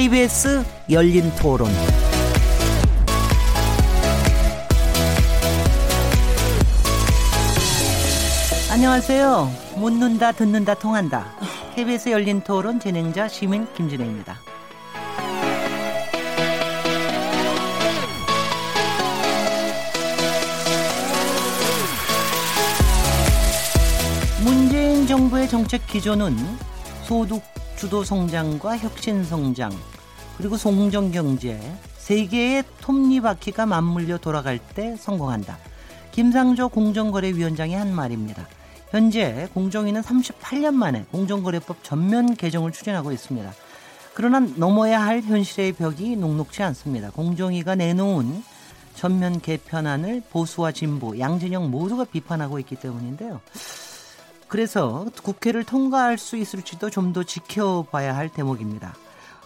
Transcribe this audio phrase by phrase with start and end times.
[0.00, 1.68] KBS 열린 토론.
[8.72, 9.50] 안녕하세요.
[9.76, 11.26] 묻는다, 듣는다, 통한다.
[11.74, 14.38] KBS 열린 토론 진행자 시민 김진혜입니다.
[24.42, 26.38] 문재인 정부의 정책 기조는
[27.02, 27.42] 소득
[27.80, 29.72] 주도 성장과 혁신 성장
[30.36, 31.58] 그리고 송정 경제
[31.96, 35.56] 세 개의 톱니바퀴가 맞물려 돌아갈 때 성공한다.
[36.12, 38.46] 김상조 공정거래위원장이 한 말입니다.
[38.90, 43.50] 현재 공정위는 38년 만에 공정거래법 전면 개정을 추진하고 있습니다.
[44.12, 47.10] 그러나 넘어야 할 현실의 벽이 녹록치 않습니다.
[47.12, 48.44] 공정위가 내놓은
[48.94, 53.40] 전면 개편안을 보수와 진보, 양진영 모두가 비판하고 있기 때문인데요.
[54.50, 58.94] 그래서 국회를 통과할 수 있을지도 좀 더 지켜봐야 할 대목입니다.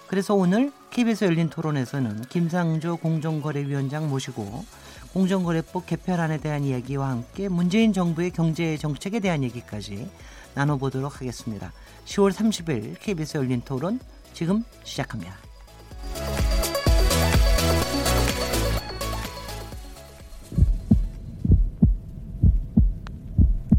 [0.06, 4.64] 그래서 오늘 KBS 열린 토론에서는 김상조 공정거래위원장 모시고
[5.12, 10.10] 공정거래법 개편안에 대한 이야기와 함께 문재인 정부의 경제 정책에 대한 얘기까지
[10.54, 11.72] 나눠보도록 하겠습니다.
[12.04, 14.00] 10월 30일 KBS 열린 토론
[14.32, 15.36] 지금 시작합니다.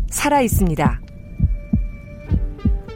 [0.10, 1.05] 살아 있습니다.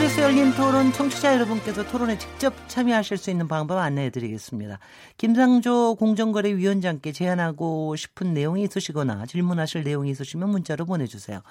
[0.00, 4.78] KBS 열린 토론 청취자 여러분께서 토론에 직접 참여하실 수 있는 방법 안내해 드리겠습니다.
[5.18, 11.42] 김상조 공정거래위원장께 제안하고 싶은 내용이 있으시거나 질문하실 내용이 있으시면 문자로 보내주세요.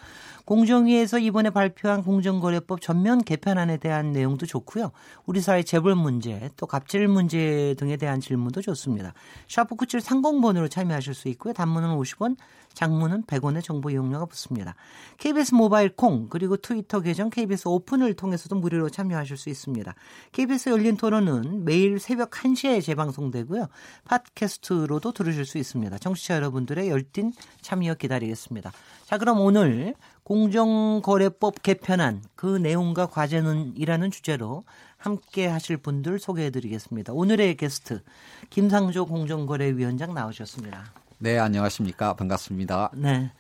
[0.46, 4.94] 공정위에서 이번에 발표한 공정거래법 전면 개편안에 대한 내용도 좋고요.
[5.28, 9.14] 우리 사회 재벌 문제 또 갑질 문제 등에 대한 질문도 좋습니다.
[9.48, 11.54] 샤프 9730번으로 참여하실 수 있고요.
[11.54, 12.36] 단문은 50원,
[12.80, 14.74] 장문은 100원의 정보 이용료가 붙습니다.
[15.18, 19.94] KBS 모바일 콩 그리고 트위터 계정 KBS 오픈을 통해서도 무료로 참여하실 수 있습니다.
[20.32, 23.68] KBS 열린 토론은 매일 새벽 1시에 재방송되고요.
[24.06, 25.98] 팟캐스트로도 들으실 수 있습니다.
[25.98, 28.72] 청취자 여러분들의 열띤 참여 기다리겠습니다.
[29.04, 34.64] 자, 그럼 오늘 공정거래법 개편안 그 내용과 과제는 이라는 주제로
[34.96, 37.12] 함께 하실 분들 소개해 드리겠습니다.
[37.12, 38.02] 오늘의 게스트
[38.50, 40.99] 김상조 공정거래위원장 나오셨습니다.
[41.20, 42.14] 네, 안녕하십니까.
[42.16, 42.92] 반갑습니다.
[42.96, 43.32] 네.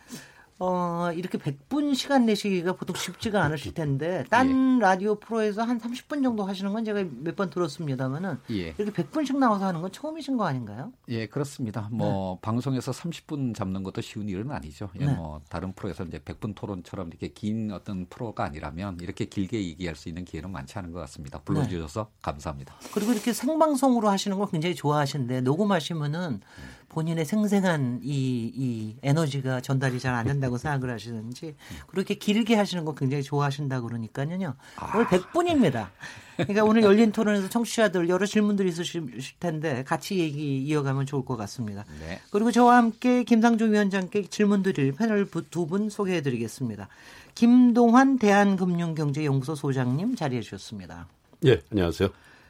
[0.61, 4.79] 어, 이렇게 100분 시간 내시기가 보통 쉽지가 않으실 텐데, 딴 예.
[4.81, 8.73] 라디오 프로에서 한 30분 정도 하시는 건 제가 몇 번 들었습니다만은, 예.
[8.77, 10.91] 이렇게 100분씩 나와서 하는 건 처음이신 거 아닌가요?
[11.07, 11.87] 예, 그렇습니다.
[11.93, 12.39] 뭐, 네.
[12.41, 14.89] 방송에서 30분 잡는 것도 쉬운 일은 아니죠.
[14.99, 15.13] 예, 네.
[15.13, 20.09] 뭐, 다른 프로에서 이제 100분 토론처럼 이렇게 긴 어떤 프로가 아니라면 이렇게 길게 얘기할 수
[20.09, 21.39] 있는 기회는 많지 않은 것 같습니다.
[21.39, 22.17] 불러주셔서 네.
[22.21, 22.75] 감사합니다.
[22.93, 26.78] 그리고 이렇게 생방송으로 하시는 걸 굉장히 좋아하시는데, 녹음하시면은 음.
[26.99, 31.55] 본인의 생생한 이, 이 에너지가 전달이 잘 안 된다고 생각을 하시는지
[31.87, 34.55] 그렇게 길게 하시는 거 굉장히 좋아하신다고 그러니까요.
[34.75, 34.91] 아.
[34.95, 35.87] 오늘 100분입니다.
[36.35, 39.05] 그러니까 오늘 열린 토론에서 청취자들 여러 질문들이 있으실
[39.39, 41.85] 텐데 같이 얘기 이어가면 좋을 것 같습니다.
[42.01, 42.19] 네.
[42.31, 46.89] 그리고 저와 함께 김상조 위원장께 질문 드릴 패널 두 분 소개해 드리겠습니다.
[47.35, 51.07] 김동환 대한금융경제연구소 소장님 자리해 주셨습니다.
[51.45, 52.09] 예, 안녕하세요.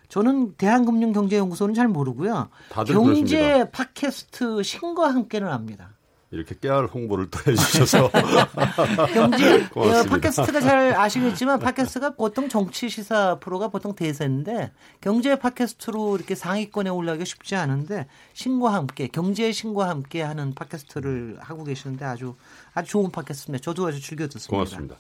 [0.10, 2.50] 저는 대한금융경제연구소는 잘 모르고요.
[2.70, 3.70] 경제 그렇습니다.
[3.72, 5.92] 팟캐스트 신과 함께는 압니다.
[6.32, 8.12] 이렇게 깨알 홍보를 또 해주셔서
[9.14, 14.72] 경제 어, 팟캐스트가 잘 아시겠지만 팟캐스트가 보통 정치 시사 프로가 보통 대세인데
[15.02, 21.64] 경제 팟캐스트로 이렇게 상위권에 올라가기 쉽지 않은데 신과 함께 경제 신과 함께 하는 팟캐스트를 하고
[21.64, 22.36] 계시는데 아주
[22.76, 23.64] 아주 좋은 팟캐스트입니다.
[23.64, 24.52] 저도 아주 즐겨 듣습니다.
[24.52, 24.98] 고맙습니다.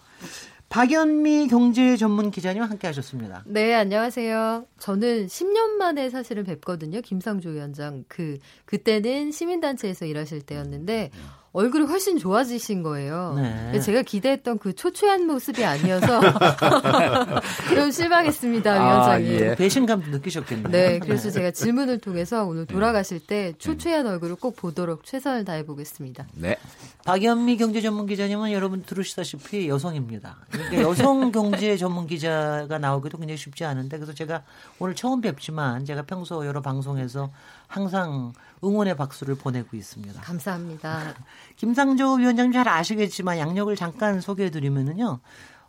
[0.69, 3.43] 박연미 경제 전문 기자님 함께 하셨습니다.
[3.47, 4.67] 네, 안녕하세요.
[4.77, 7.01] 저는 10년 만에 사실은 뵙거든요.
[7.01, 8.05] 김상조 위원장.
[8.07, 11.09] 그, 그때는 시민단체에서 일하실 때였는데,
[11.51, 13.33] 얼굴이 훨씬 좋아지신 거예요.
[13.35, 13.79] 네.
[13.79, 16.21] 제가 기대했던 그 초췌한 모습이 아니어서
[17.73, 19.43] 좀 실망했습니다, 아, 위원장님.
[19.43, 19.55] 아, 예.
[19.55, 20.69] 배신감 느끼셨겠네요.
[20.69, 26.27] 네, 그래서 제가 질문을 통해서 오늘 돌아가실 때 초췌한 얼굴을 꼭 보도록 최선을 다해 보겠습니다.
[26.33, 26.57] 네.
[27.05, 30.37] 박연미 경제 전문 기자님은 여러분 들으시다시피 여성입니다.
[30.51, 34.43] 그러니까 여성 경제 전문 기자가 나오기도 굉장히 쉽지 않은데 그래서 제가
[34.77, 37.31] 오늘 처음 뵙지만 제가 평소 여러 방송에서
[37.69, 38.33] 항상
[38.63, 40.19] 응원의 박수를 보내고 있습니다.
[40.21, 41.13] 감사합니다.
[41.55, 45.19] 김상조 위원장님 잘 아시겠지만 양력을 잠깐 소개해 드리면은요.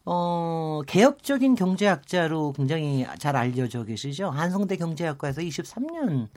[0.07, 4.31] 어, 개혁적인 경제학자로 굉장히 잘 알려져 계시죠.
[4.31, 6.29] 한성대 경제학과에서 23년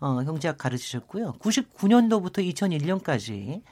[0.00, 1.32] 어, 경제학 가르치셨고요.
[1.40, 3.62] 99년도부터 2001년까지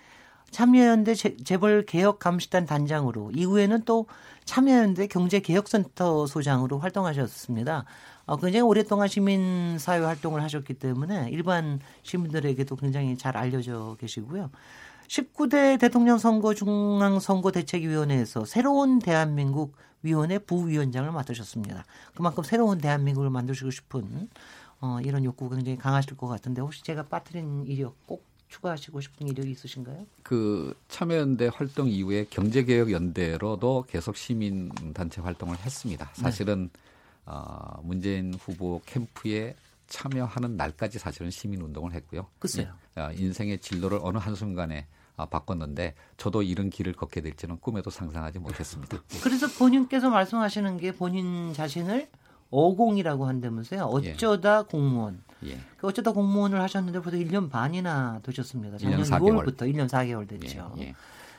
[0.51, 1.15] 참여연대
[1.45, 4.07] 재벌 개혁 감시단 단장으로 이후에는 또
[4.47, 7.85] 참여연대 경제개혁센터 소장으로 활동하셨습니다.
[8.27, 14.51] 어, 굉장히 오랫동안 시민 사회 활동을 하셨기 때문에 일반 시민들에게도 굉장히 잘 알려져 계시고요.
[15.09, 21.85] 19대 대통령 선거 중앙 선거 대책위원회에서 새로운 대한민국 위원회 부위원장을 맡으셨습니다.
[22.15, 24.29] 그만큼 새로운 대한민국을 만드시고 싶은
[24.81, 29.51] 어, 이런 욕구가 굉장히 강하실 것 같은데 혹시 제가 빠뜨린 이력 꼭 추가하시고 싶은 이력이
[29.51, 30.07] 있으신가요?
[30.23, 36.13] 그 참여연대 활동 이후에 경제개혁연대로도 계속 시민단체 활동을 했습니다.
[36.17, 36.23] 네.
[36.23, 36.81] 사실은 네.
[37.27, 39.55] 어, 문재인 후보 캠프에
[39.87, 42.27] 참여하는 날까지 사실은 시민 운동을 했고요.
[42.39, 42.73] 글쎄요.
[42.97, 44.87] 어, 인생의 진로를 어느 한순간에
[45.17, 48.99] 아, 바꿨는데 저도 이런 길을 걷게 될지는 꿈에도 상상하지 못했습니다.
[49.23, 52.09] 그래서 본인께서 말씀하시는 게 본인 자신을
[52.51, 53.85] 어공이라고 한다면서요.
[53.85, 54.71] 어쩌다 예.
[54.71, 55.23] 공무원.
[55.45, 55.59] 예.
[55.77, 58.79] 그 어쩌다 공무원을 하셨는데 벌써 1년 반이나 되셨습니다.
[58.79, 60.73] 작년 1년 6월부터 1년 4개월 됐죠.
[60.79, 60.83] 예.
[60.83, 60.95] 예.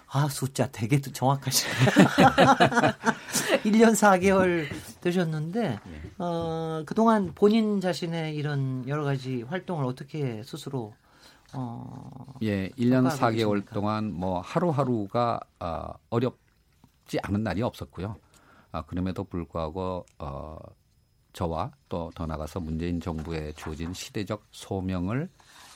[0.08, 1.74] 아, 숫자 되게 정확하시네.
[3.66, 4.68] 1년 4개월
[5.06, 6.02] 되셨는데, 예.
[6.18, 10.94] 어, 그동안 본인 자신의 이런 여러 가지 활동을 어떻게 스스로
[11.54, 13.74] 어, 예, 1년 4개월 계십니까?
[13.76, 18.16] 동안 뭐 하루하루가 어, 어렵지 않은 날이 없었고요.
[18.72, 20.58] 아, 그럼에도 불구하고 어,
[21.34, 25.30] 저와 또 더 나가서 문재인 정부에 주어진 시대적 소명을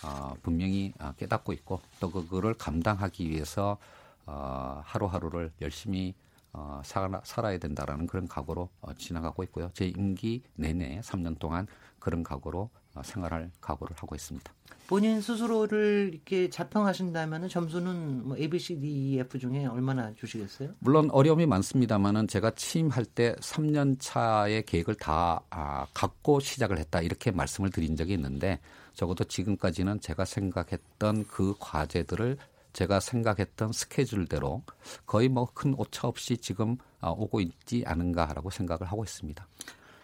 [0.04, 3.78] 어, 분명히 어, 깨닫고 있고 또 그거를 감당하기 위해서
[4.26, 6.16] 어, 하루하루를 열심히
[6.54, 9.70] 어, 살아, 살아야 된다라는 그런 각오로 어, 지나가고 있고요.
[9.74, 11.68] 제 임기 내내 3년 동안
[12.00, 14.52] 그런 각오로 어, 생활할 각오를 하고 있습니다.
[14.88, 20.72] 본인 스스로를 이렇게 자평하신다면 점수는 뭐 A, B, C, D, E, F 중에 얼마나 주시겠어요?
[20.80, 27.30] 물론 어려움이 많습니다만은 제가 취임할 때 3년 차의 계획을 다 아, 갖고 시작을 했다 이렇게
[27.30, 28.60] 말씀을 드린 적이 있는데
[28.96, 32.38] 적어도 지금까지는 제가 생각했던 그 과제들을
[32.74, 34.64] 제가 생각했던 스케줄대로
[35.06, 39.46] 거의 뭐 큰 오차 없이 지금 아, 오고 있지 않은가라고 생각을 하고 있습니다.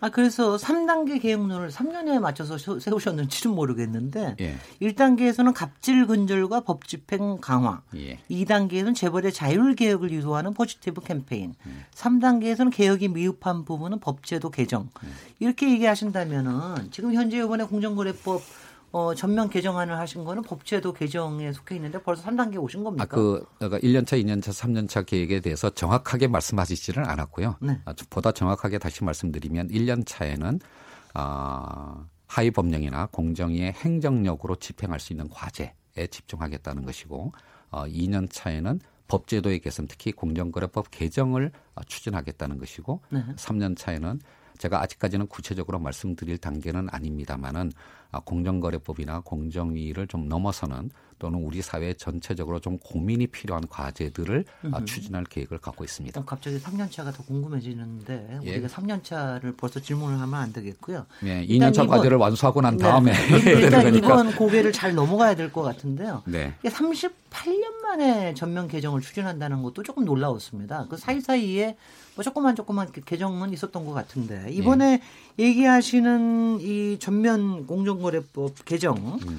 [0.02, 4.56] 아, 그래서 3단계 계획론을 3년에 맞춰서 세우셨는지는 모르겠는데 예.
[4.82, 8.20] 1단계에서는 갑질 근절과 법 집행 강화, 예.
[8.30, 11.86] 2단계에서는 재벌의 자율 개혁을 유도하는 포지티브 캠페인, 음.
[11.94, 14.90] 3단계에서는 개혁이 미흡한 부분은 법제도 개정.
[15.04, 15.14] 음.
[15.40, 18.42] 이렇게 얘기하신다면은 지금 현재 이번에 공정거래법
[18.92, 23.04] 어, 전면 개정안을 하신 거는 법제도 개정에 속해 있는데 벌써 3단계 오신 겁니까?
[23.04, 27.58] 아, 그, 그러니까 1년차, 2년차, 3년차 계획에 대해서 정확하게 말씀하시지는 않았고요.
[27.62, 27.82] 네.
[27.86, 30.60] 아, 보다 정확하게 다시 말씀드리면 1년차에는
[31.14, 37.34] 아, 하위 법령이나 공정위의 행정력으로 집행할 수 있는 과제에 집중하겠다는 것이고
[37.72, 43.24] 어, 2년 차에는 법제도의 개선, 특히 공정거래법 개정을 어, 추진하겠다는 것이고 네.
[43.36, 44.20] 3년 차에는
[44.58, 47.72] 제가 아직까지는 구체적으로 말씀드릴 단계는 아닙니다만은
[48.12, 54.86] 아, 공정거래법이나 공정위를 좀 넘어서는 또는 우리 사회 전체적으로 좀 고민이 필요한 과제들을 음.
[54.86, 56.24] 추진할 계획을 갖고 있습니다.
[56.26, 58.52] 갑자기 3년차가 더 궁금해지는데 예.
[58.52, 61.06] 우리가 3년차를 벌써 질문을 하면 안 되겠고요.
[61.22, 62.84] 네, 2년차 이번, 과제를 완수하고 난 네.
[62.84, 66.24] 다음에 네, 일단 이번 고개를 잘 넘어가야 될 것 같은데요.
[66.26, 66.54] 네.
[66.64, 70.88] 38년 만에 전면 개정을 추진한다는 것도 조금 놀라웠습니다.
[70.90, 71.78] 그 사이사이에
[72.16, 75.46] 뭐 조그만 조그만 개정은 있었던 것 같은데 이번에 네.
[75.46, 79.38] 얘기하시는 이 전면 공정거래법 개정 음.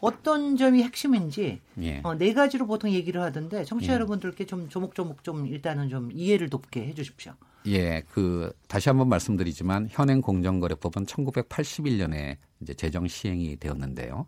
[0.00, 2.00] 어떤 점이 핵심인지 예.
[2.02, 3.94] 어, 네 가지로 보통 얘기를 하던데 청취자 예.
[3.94, 7.32] 여러분들께 좀 조목조목 좀 일단은 좀 이해를 돕게 해주십시오.
[7.68, 14.26] 예, 그 다시 한번 말씀드리지만 현행 공정거래법은 1981년에 이제 제정 시행이 되었는데요.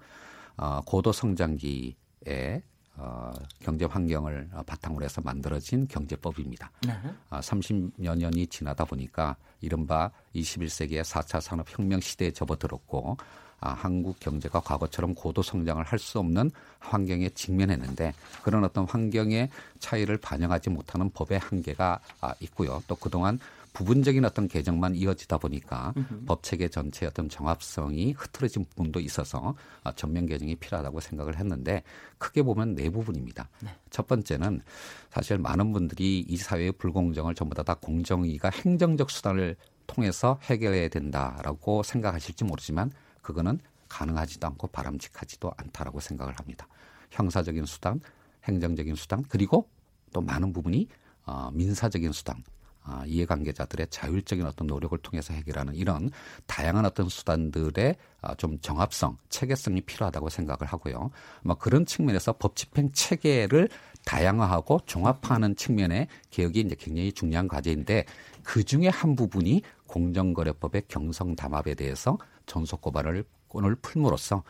[0.56, 2.62] 어, 고도 성장기에
[2.98, 6.70] 어, 경제 환경을 바탕으로 해서 만들어진 경제법입니다.
[6.86, 6.92] 네.
[7.30, 13.16] 어, 30여 년이 지나다 보니까 이른바 21세기의 4차 산업혁명 시대에 접어들었고
[13.60, 18.14] 아, 한국 경제가 과거처럼 고도 성장을 할 수 없는 환경에 직면했는데
[18.44, 19.50] 그런 어떤 환경의
[19.80, 22.80] 차이를 반영하지 못하는 법의 한계가 아, 있고요.
[22.86, 23.40] 또 그동안
[23.78, 26.24] 부분적인 어떤 개정만 이어지다 보니까 으흠.
[26.26, 29.54] 법 체계 전체의 어떤 정합성이 흐트러진 부분도 있어서
[29.84, 31.84] 아, 전면 개정이 필요하다고 생각을 했는데
[32.18, 33.48] 크게 보면 네 부분입니다.
[33.62, 33.70] 네.
[33.90, 34.62] 첫 번째는
[35.10, 39.54] 사실 많은 분들이 이 사회의 불공정을 전부 다, 다 공정위가 행정적 수단을
[39.86, 42.90] 통해서 해결해야 된다라고 생각하실지 모르지만
[43.22, 46.66] 그거는 가능하지도 않고 바람직하지도 않다라고 생각을 합니다.
[47.10, 48.00] 형사적인 수단,
[48.42, 49.68] 행정적인 수단, 그리고
[50.12, 50.88] 또 많은 부분이
[51.26, 52.42] 어, 민사적인 수단,
[52.88, 56.10] 아, 이해관계자들의 자율적인 어떤 노력을 통해서 해결하는 이런
[56.46, 61.10] 다양한 어떤 수단들의 아, 좀 정합성, 체계성이 필요하다고 생각을 하고요.
[61.42, 63.68] 뭐 그런 측면에서 법 집행 체계를
[64.04, 68.04] 다양화하고 종합화하는 측면의 개혁이 이제 굉장히 중요한 과제인데
[68.42, 72.16] 그 중에 한 부분이 공정거래법의 경성 담합에 대해서
[72.46, 74.42] 전속 고발을 건을 풀므로써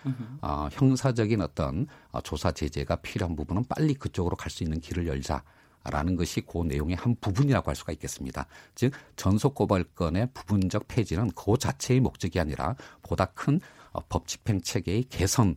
[0.42, 5.42] 어, 형사적인 어떤 어, 조사 제재가 필요한 부분은 빨리 그쪽으로 갈 수 있는 길을 열자.
[5.90, 8.46] 라는 것이 그 내용의 한 부분이라고 할 수가 있겠습니다.
[8.74, 13.60] 즉 전속 고발건의 부분적 폐지는 그 자체의 목적이 아니라 보다 큰
[13.92, 15.56] 어, 법 집행 체계의 개선을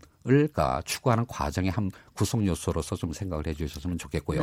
[0.85, 4.41] 추구하는 과정의 한 구성 요소로서 좀 생각을 해주셨으면 좋겠고요.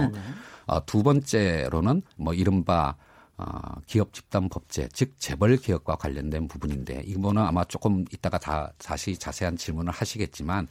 [0.67, 2.95] 어, 두 번째로는 뭐 이른바
[3.39, 9.17] 어, 기업 집단 법제, 즉 재벌 개혁과 관련된 부분인데 이거는 아마 조금 이따가 다 다시
[9.17, 10.67] 자세한 질문을 하시겠지만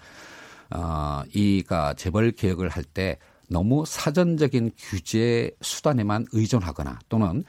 [0.72, 7.44] 어, 이가 재벌 개혁을 할때 너무 사전적인 규제 수단에만 의존하거나 또는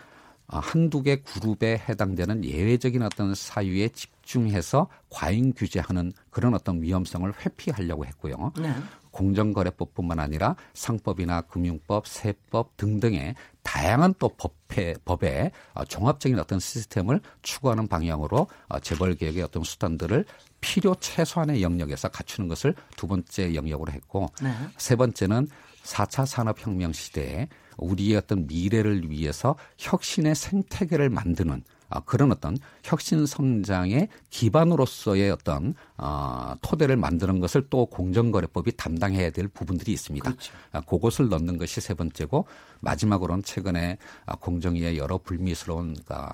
[0.50, 8.06] 어, 한두 개 그룹에 해당되는 예외적인 어떤 사유에 집중해서 과잉 규제하는 그런 어떤 위험성을 회피하려고
[8.06, 8.52] 했고요.
[8.58, 8.72] 네.
[9.10, 18.46] 공정거래법뿐만 아니라 상법이나 금융법, 세법 등등의 다양한 또 법회, 어, 종합적인 어떤 시스템을 추구하는 방향으로
[18.68, 20.24] 어, 재벌 개혁의 어떤 수단들을
[20.60, 24.50] 필요 최소한의 영역에서 갖추는 것을 두 번째 영역으로 했고 네.
[24.78, 25.48] 세 번째는
[25.88, 34.08] 4차 산업혁명 시대에 우리의 어떤 미래를 위해서 혁신의 생태계를 만드는 아, 그런 어떤 혁신 성장의
[34.28, 40.30] 기반으로서의 어떤 어, 토대를 만드는 것을 또 공정거래법이 담당해야 될 부분들이 있습니다.
[40.30, 40.52] 그렇죠.
[40.72, 42.46] 아, 그것을 넣는 것이 세 번째고
[42.80, 46.30] 마지막으로는 최근에 아, 공정위의 여러 불미스러운 아,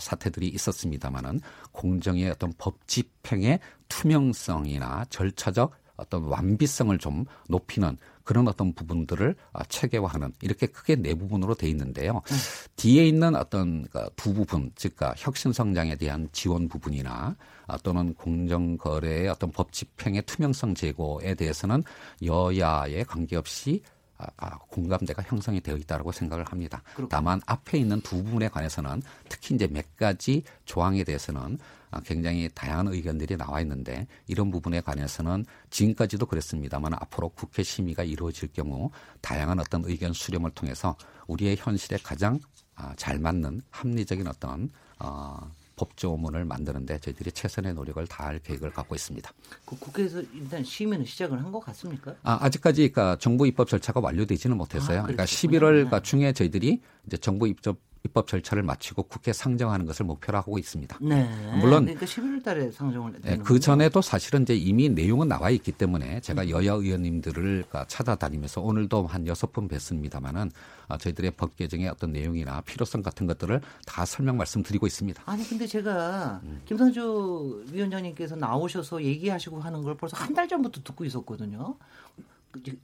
[0.00, 1.40] 사태들이 있었습니다마는
[1.72, 7.96] 공정의 어떤 법 집행의 투명성이나 절차적 어떤 완비성을 좀 높이는
[8.26, 12.22] 그런 어떤 부분들을 아, 체계화하는 이렇게 크게 네 부분으로 돼 있는데요.
[12.30, 12.36] 음.
[12.74, 17.36] 뒤에 있는 어떤 그두 부분, 즉 혁신 성장에 대한 지원 부분이나
[17.68, 21.84] 아, 또는 공정 거래의 어떤 법 집행의 투명성 제고에 대해서는
[22.24, 23.80] 여야에 관계없이
[24.18, 26.82] 아, 아, 공감대가 형성이 되어 있다고 생각을 합니다.
[26.94, 27.08] 그렇군요.
[27.08, 31.58] 다만 앞에 있는 두 부분에 관해서는 특히 이제 몇 가지 조항에 대해서는 아,
[32.04, 38.90] 굉장히 다양한 의견들이 나와 있는데 이런 부분에 관해서는 지금까지도 그랬습니다만 앞으로 국회 심의가 이루어질 경우
[39.20, 42.38] 다양한 어떤 의견 수렴을 통해서 우리의 현실에 가장
[42.74, 49.30] 아, 잘 맞는 합리적인 어떤 어, 법조문을 만드는데 저희들이 최선의 노력을 다할 계획을 갖고 있습니다.
[49.66, 52.14] 그 국회에서 일단 심의는 시작을 한 것 같습니까?
[52.22, 55.00] 아, 아직까지 그러니까 정부 입법 절차가 완료되지는 못했어요.
[55.00, 60.38] 아, 그러니까 11월 중에 저희들이 이제 정부 입법 입법 절차를 마치고 국회 상정하는 것을 목표로
[60.38, 60.98] 하고 있습니다.
[61.02, 61.28] 네.
[61.58, 66.20] 물론 그러니까 11월 달에 상정을 네, 그 전에도 사실은 이제 이미 내용은 나와 있기 때문에
[66.20, 66.50] 제가 음.
[66.50, 70.52] 여야 의원님들을 찾아다니면서 오늘도 한 여섯 번 뵀습니다마는
[70.86, 75.24] 아, 저희들의 법 개정의 어떤 내용이나 필요성 같은 것들을 다 설명 말씀드리고 있습니다.
[75.26, 76.60] 아니 근데 제가 음.
[76.64, 81.76] 김상조 위원장님께서 나오셔서 얘기하시고 하는 걸 벌써 한 달 전부터 듣고 있었거든요.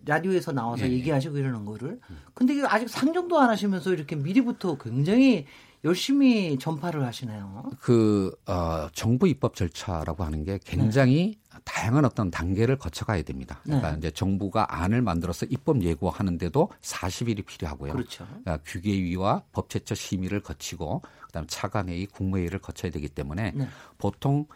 [0.05, 0.93] 라디오에서 나와서 예.
[0.93, 2.01] 얘기하시고 이러는 거를.
[2.35, 5.47] 근데 아직 상정도 안 하시면서 이렇게 미리부터 굉장히
[5.85, 7.71] 열심히 전파를 하시네요.
[7.81, 11.61] 그 어, 정부 입법 절차라고 하는 게 굉장히 네.
[11.65, 13.61] 다양한 어떤 단계를 거쳐가야 됩니다.
[13.65, 13.99] 그러니까 네.
[13.99, 17.93] 이제 정부가 안을 만들어서 입법 예고하는데도 40일이 필요하고요.
[17.93, 18.27] 그렇죠.
[18.27, 23.69] 그러니까 규계위와 법제처 심의를 거치고 그다음 차관회의, 국무회의를 거쳐야 되기 때문에 네.
[23.99, 24.47] 보통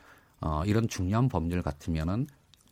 [0.40, 2.26] 어, 이런 중요한 법률 같으면은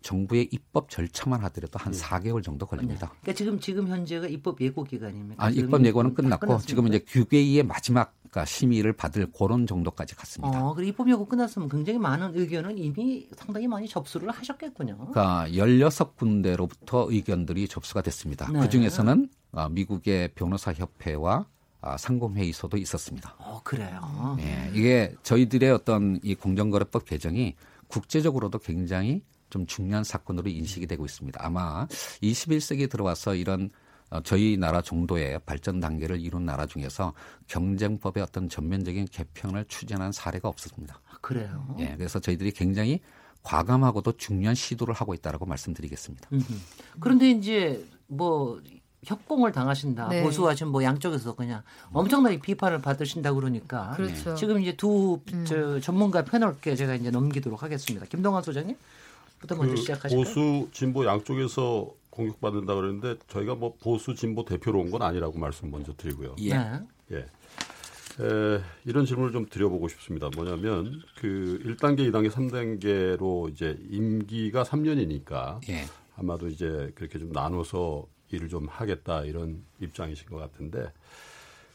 [0.05, 1.99] 정부의 입법 절차만 하더라도 한 네.
[1.99, 3.07] 4개월 정도 걸립니다.
[3.07, 3.13] 네.
[3.23, 5.43] 그러니까 지금 지금 현재가 입법 예고 기간입니까?
[5.43, 10.63] 아, 입법 예고는 끝났고 지금 이제 규계위의 마지막 그러니까 심의를 받을 그런 정도까지 갔습니다.
[10.63, 14.99] 어, 그리고 입법 예고 끝났으면 굉장히 많은 의견은 이미 상당히 많이 접수를 하셨겠군요.
[14.99, 18.51] 그러니까 16군데로부터 의견들이 접수가 됐습니다.
[18.53, 18.61] 네.
[18.61, 21.47] 그 중에서는 아, 미국의 변호사 협회와
[21.81, 23.37] 아, 상공회의소도 있었습니다.
[23.39, 24.37] 어, 그래요.
[24.41, 27.55] 예, 이게 저희들의 어떤 이 공정거래법 개정이
[27.89, 29.23] 국제적으로도 굉장히
[29.55, 31.39] 좀 중요한 사건으로 인식이 되고 있습니다.
[31.41, 31.87] 아마
[32.21, 33.71] 21세기 들어와서 이런
[34.11, 37.15] 어, 저희 나라 정도의 발전 단계를 이룬 나라 중에서
[37.47, 41.01] 경쟁법의 어떤 전면적인 개편을 추진한 사례가 없었습니다.
[41.09, 41.77] 아, 그래요?
[41.79, 43.01] 예, 그래서 저희들이 굉장히
[43.45, 46.29] 과감하고도 중요한 시도를 하고 있다라고 말씀드리겠습니다.
[46.33, 46.55] 음흠.
[46.99, 48.61] 그런데 이제 뭐
[49.05, 50.09] 협공을 당하신다.
[50.09, 50.23] 네.
[50.23, 54.35] 보수하신 뭐 양쪽에서 그냥 엄청나게 비판을 받으신다 그러니까 그렇죠.
[54.35, 55.81] 지금 이제 두 음.
[55.81, 58.07] 전문가 패널께 제가 이제 넘기도록 하겠습니다.
[58.07, 58.77] 김동환 소장님.
[59.45, 60.25] 부터 먼저 그 시작하실까요?
[60.25, 65.93] 보수 진보 양쪽에서 공격받는다 그러는데 저희가 뭐 보수 진보 대표로 온 건 아니라고 말씀 먼저
[65.97, 66.37] 드리고요.
[66.41, 66.55] 예.
[66.55, 66.81] 네.
[67.13, 67.17] 예.
[68.21, 70.31] 에, 이런 질문을 좀 드려보고 싶습니다.
[70.35, 75.85] 뭐냐면 그 1단계, 2단계, 3단계로 이제 임기가 3년이니까 예.
[76.17, 80.93] 아마도 이제 그렇게 좀 나눠서 일을 좀 하겠다 이런 입장이신 것 같은데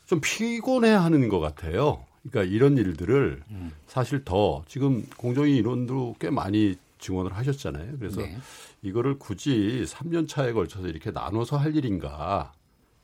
[0.05, 2.05] 좀 피곤해하는 것 같아요.
[2.23, 3.71] 그러니까 이런 일들을 음.
[3.85, 7.97] 사실 더 지금 공정위 인원도 꽤 많이 증언을 하셨잖아요.
[7.97, 8.37] 그래서 네.
[8.81, 12.53] 이거를 굳이 3년 차에 걸쳐서 이렇게 나눠서 할 일인가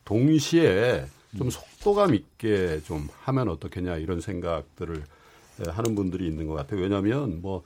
[0.03, 1.05] 동시에
[1.37, 5.03] 좀 속도감 있게 좀 하면 어떻겠냐 이런 생각들을
[5.67, 6.81] 하는 분들이 있는 것 같아요.
[6.81, 7.63] 왜냐하면 뭐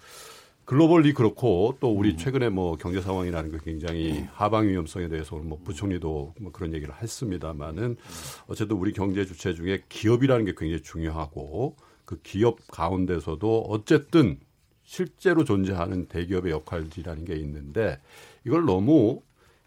[0.66, 2.18] 글로벌리 그렇고 또 우리 음.
[2.18, 7.98] 최근에 뭐 경제 상황이라는 게 굉장히 하방 위험성에 대해서 뭐 부총리도 뭐 그런 얘기를 했습니다만은
[8.46, 14.40] 어쨌든 우리 경제 주체 중에 기업이라는 게 굉장히 중요하고 그 기업 가운데서도 어쨌든
[14.90, 18.00] 실제로 존재하는 대기업의 역할이라는 게 있는데
[18.44, 19.22] 이걸 너무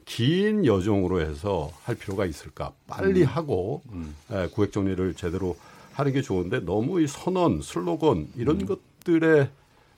[0.04, 2.72] 긴 여정으로 해서 할 필요가 있을까?
[2.88, 3.26] 빨리 음.
[3.26, 4.16] 하고 음.
[4.32, 5.56] 예, 구획 정리를 제대로
[5.92, 8.66] 하는 게 좋은데 너무 이 선언, 슬로건 이런 음.
[8.66, 9.48] 것들에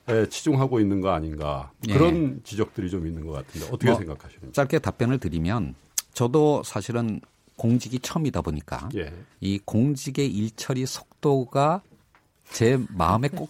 [0.06, 2.42] 에 치중하고 있는 거 아닌가 그런 예.
[2.44, 5.74] 지적들이 좀 있는 것 같은데 어떻게 뭐 생각하시는지 짧게 답변을 드리면
[6.12, 7.22] 저도 사실은
[7.56, 9.10] 공직이 처음이다 보니까 예.
[9.40, 11.80] 이 공직의 일처리 속도가
[12.50, 13.48] 제 마음에 꼭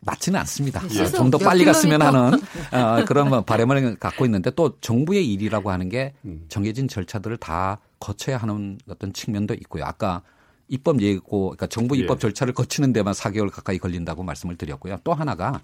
[0.00, 0.82] 맞지는 않습니다.
[0.90, 1.06] 예.
[1.06, 2.40] 좀더 빨리 갔으면 하는
[2.72, 6.44] 어, 그런 뭐 바람을 갖고 있는데 또 정부의 일이라고 하는 게 음.
[6.48, 9.84] 정해진 절차들을 다 거쳐야 하는 어떤 측면도 있고요.
[9.84, 10.22] 아까
[10.68, 12.20] 입법 예고, 그러니까 정부 입법 예.
[12.20, 14.98] 절차를 거치는 데만 4개월 가까이 걸린다고 말씀을 드렸고요.
[15.04, 15.60] 또 하나가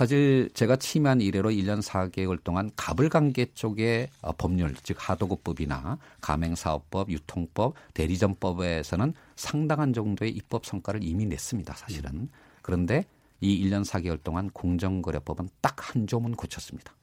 [0.00, 7.74] 사실 제가 취임한 이래로 1년 4개월 동안 가불관계 쪽의 어, 법률, 즉 하도급법이나 가맹사업법, 유통법,
[7.92, 11.74] 대리점법에서는 상당한 정도의 입법 성과를 이미 냈습니다.
[11.74, 12.30] 사실은.
[12.70, 13.04] 그런데
[13.40, 16.94] 이 1년 4개월 동안 공정거래법은 딱 한 조문 고쳤습니다.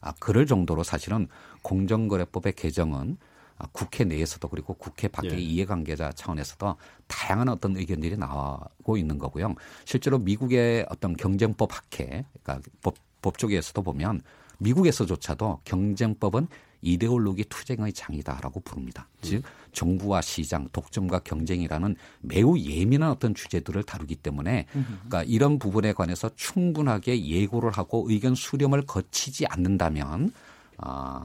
[0.00, 1.28] 아, 그럴 정도로 사실은
[1.60, 3.18] 공정거래법의 개정은
[3.58, 5.38] 아, 국회 내에서도 그리고 국회 밖의 예.
[5.38, 6.76] 이해관계자 차원에서도
[7.06, 9.54] 다양한 어떤 의견들이 나오고 있는 거고요.
[9.84, 14.22] 실제로 미국의 어떤 경쟁법 학회, 그러니까 법, 법 쪽에서도 보면
[14.58, 16.48] 미국에서조차도 경쟁법은
[16.82, 19.08] 이데올로기 투쟁의 장이다라고 부릅니다.
[19.10, 19.18] 음.
[19.22, 26.30] 즉 정부와 시장, 독점과 경쟁이라는 매우 예민한 어떤 주제들을 다루기 때문에 그러니까 이런 부분에 관해서
[26.34, 30.32] 충분하게 예고를 하고 의견 수렴을 거치지 않는다면
[30.76, 31.24] 아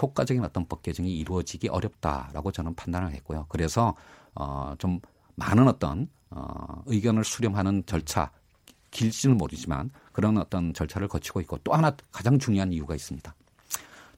[0.00, 3.46] 효과적인 어떤 법 개정이 이루어지기 어렵다라고 저는 판단을 했고요.
[3.48, 3.94] 그래서
[4.34, 5.00] 어 좀
[5.36, 8.30] 많은 어떤 어 의견을 수렴하는 절차
[8.90, 13.34] 길지는 모르지만 그런 어떤 절차를 거치고 있고 또 하나 가장 중요한 이유가 있습니다.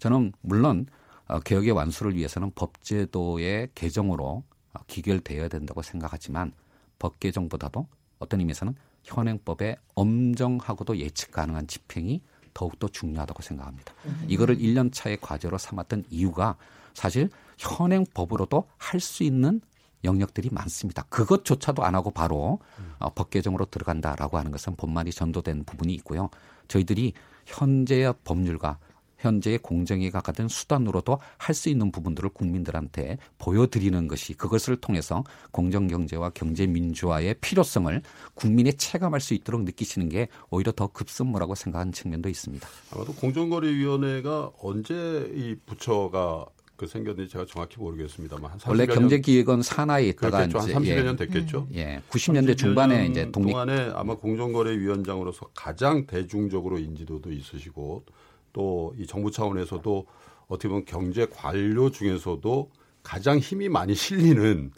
[0.01, 0.87] 저는 물론
[1.29, 6.53] 어, 개혁의 완수를 위해서는 법제도의 개정으로 어, 기결되어야 된다고 생각하지만
[6.99, 7.87] 법 개정보다도
[8.19, 12.21] 어떤 의미에서는 현행법의 엄정하고도 예측 가능한 집행이
[12.53, 13.95] 더욱더 중요하다고 생각합니다.
[14.07, 14.25] 음.
[14.29, 16.57] 이거를 1년 차의 과제로 삼았던 이유가
[16.95, 19.61] 사실 현행법으로도 할 수 있는
[20.03, 21.03] 영역들이 많습니다.
[21.11, 22.59] 그것조차도 안 하고 바로
[22.99, 26.31] 어, 법 개정으로 들어간다라고 하는 것은 본말이 전도된 부분이 있고요.
[26.69, 27.13] 저희들이
[27.47, 28.79] 현재의 법률과
[29.21, 36.31] 현재의 공정에 가까운 수단으로도 할 수 있는 부분들을 국민들한테 보여드리는 것이 그것을 통해서 공정 경제와
[36.31, 38.03] 경제 민주화의 필요성을
[38.35, 42.67] 국민이 체감할 수 있도록 느끼시는 게 오히려 더 급선무라고 생각하는 측면도 있습니다.
[42.93, 50.57] 아마도 공정거래위원회가 언제 이 부처가 그 생겼는지 제가 정확히 모르겠습니다만 원래 경제기획은 산하에 있다가 이제
[50.57, 51.69] 한 30여 년 됐겠죠.
[51.71, 51.75] 음.
[51.77, 58.07] 예, 90년대 중반에 이제 독립 동안에 아마 공정거래위원장으로서 가장 대중적으로 인지도도 있으시고
[58.53, 60.07] 또 이 정부 차원에서도
[60.49, 62.71] 어떻게 보면 경제 관료 중에서도
[63.03, 64.71] 가장 힘이 많이 실리는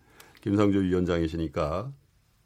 [0.43, 1.93] 김상조 위원장이시니까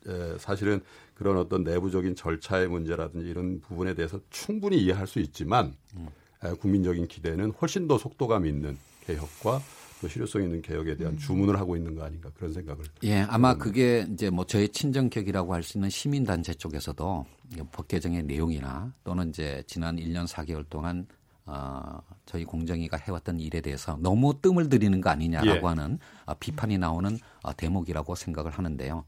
[0.07, 0.81] 에, 사실은
[1.15, 5.75] 그런 어떤 내부적인 절차의 문제라든지 이런 부분에 대해서 충분히 이해할 수 있지만
[6.45, 9.61] 에, 국민적인 기대는 훨씬 더 속도감 있는 개혁과
[10.01, 11.19] 또 실효성 있는 개혁에 대한 음.
[11.19, 12.85] 주문을 하고 있는 거 아닌가 그런 생각을.
[13.05, 13.65] 예, 아마 해봅니다.
[13.65, 17.25] 그게 이제 뭐 저희 친정격이라고 할 수 있는 시민단체 쪽에서도
[17.73, 21.07] 법 개정의 내용이나 또는 이제 지난 1년 4개월 동안
[21.47, 25.69] 어, 저희 공정위가 해왔던 일에 대해서 너무 뜸을 들이는 거 아니냐라고 예.
[25.69, 29.05] 하는 어, 비판이 나오는 어, 대목이라고 생각을 하는데요.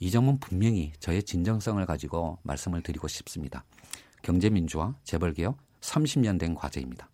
[0.00, 3.64] 이 점은 분명히 저의 진정성을 가지고 말씀을 드리고 싶습니다.
[4.22, 7.08] 경제민주화, 재벌개혁 30년 된 과제입니다.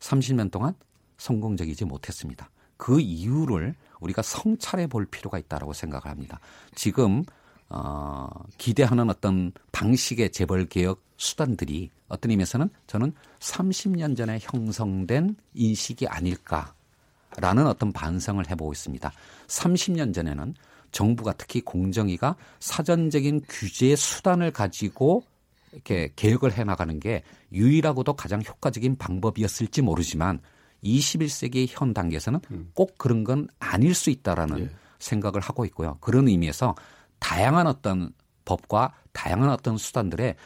[0.00, 0.74] 30년 동안
[1.18, 2.50] 성공적이지 못했습니다.
[2.76, 6.40] 그 이유를 우리가 성찰해 볼 필요가 있다고 생각을 합니다.
[6.74, 7.24] 지금
[7.68, 17.66] 어, 기대하는 어떤 방식의 재벌 개혁 수단들이 어떤 의미에서는 저는 30년 전에 형성된 인식이 아닐까라는
[17.66, 19.12] 어떤 반성을 해보고 있습니다.
[19.48, 20.54] 30년 전에는
[20.92, 25.24] 정부가 특히 공정위가 사전적인 규제 수단을 가지고
[25.72, 30.40] 이렇게 개혁을 해 나가는 게 유일하고도 가장 효과적인 방법이었을지 모르지만
[30.84, 32.70] 21세기 현 단계에서는 음.
[32.74, 34.70] 꼭 그런 건 아닐 수 있다라는 예.
[34.98, 35.98] 생각을 하고 있고요.
[36.00, 36.74] 그런 의미에서
[37.18, 38.12] 다양한 어떤
[38.44, 40.36] 법과 다양한 어떤 수단들의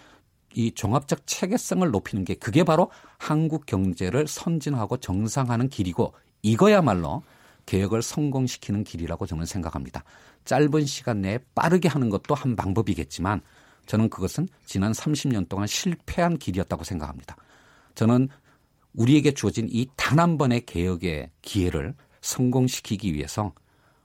[0.54, 7.22] 이 종합적 체계성을 높이는 게 그게 바로 한국 경제를 선진하고 정상화하는 길이고 이거야말로
[7.66, 10.02] 개혁을 성공시키는 길이라고 저는 생각합니다.
[10.44, 13.42] 짧은 시간 내에 빠르게 하는 것도 한 방법이겠지만
[13.86, 17.36] 저는 그것은 지난 30년 동안 실패한 길이었다고 생각합니다.
[17.94, 18.28] 저는
[18.94, 23.52] 우리에게 주어진 이 단 한 번의 개혁의 기회를 성공시키기 위해서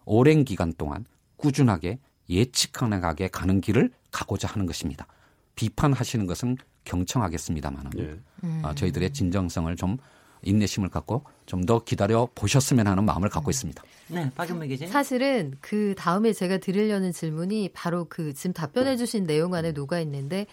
[0.06, 1.06] 오랜 기간 동안
[1.38, 2.00] 꾸준하게
[2.30, 5.08] 예측 가능하게 가는 길을 가고자 하는 것입니다.
[5.56, 8.20] 비판하시는 것은 경청하겠습니다만은 예.
[8.44, 8.62] 음.
[8.64, 9.98] 어, 저희들의 진정성을 좀
[10.44, 13.82] 인내심을 갖고 좀 더 기다려 보셨으면 하는 마음을 갖고 있습니다.
[14.10, 14.88] 네, 박연미 기자.
[14.88, 20.46] 사실은 그 다음에 제가 드리려는 질문이 바로 그 지금 답변해 주신 내용 안에 녹아 있는데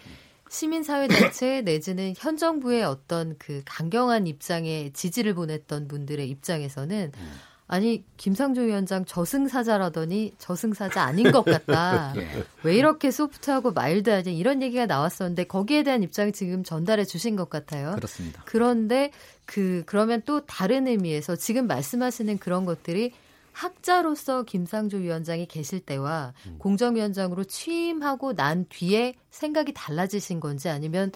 [0.49, 7.33] 시민사회 단체 내지는 현 정부의 어떤 그 강경한 입장에 지지를 보냈던 분들의 입장에서는 음.
[7.73, 12.13] 아니 김상조 위원장 저승사자라더니 저승사자 아닌 것 같다.
[12.21, 12.45] 예.
[12.65, 17.93] 왜 이렇게 소프트하고 마일드하냐 이런 얘기가 나왔었는데 거기에 대한 입장을 지금 전달해 주신 것 같아요.
[17.95, 18.43] 그렇습니다.
[18.45, 19.11] 그런데
[19.47, 23.15] 그 그러면 또 다른 의미에서 지금 말씀하시는 그런 것들이
[23.53, 26.57] 학자로서 김상조 위원장이 계실 때와 음.
[26.59, 31.11] 공정위원장으로 취임하고 난 뒤에 생각이 달라지신 건지 아니면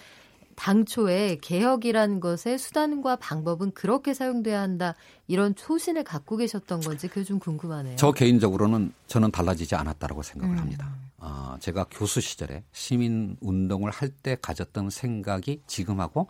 [0.56, 4.94] 당초에 개혁이라는 것의 수단과 방법은 그렇게 사용돼야 한다
[5.28, 7.96] 이런 초신을 갖고 계셨던 건지 그게 좀 궁금하네요.
[7.96, 10.58] 저 개인적으로는 저는 달라지지 않았다라고 생각을 음.
[10.60, 10.94] 합니다.
[11.18, 16.28] 어, 제가 교수 시절에 시민 운동을 할 때 가졌던 생각이 지금하고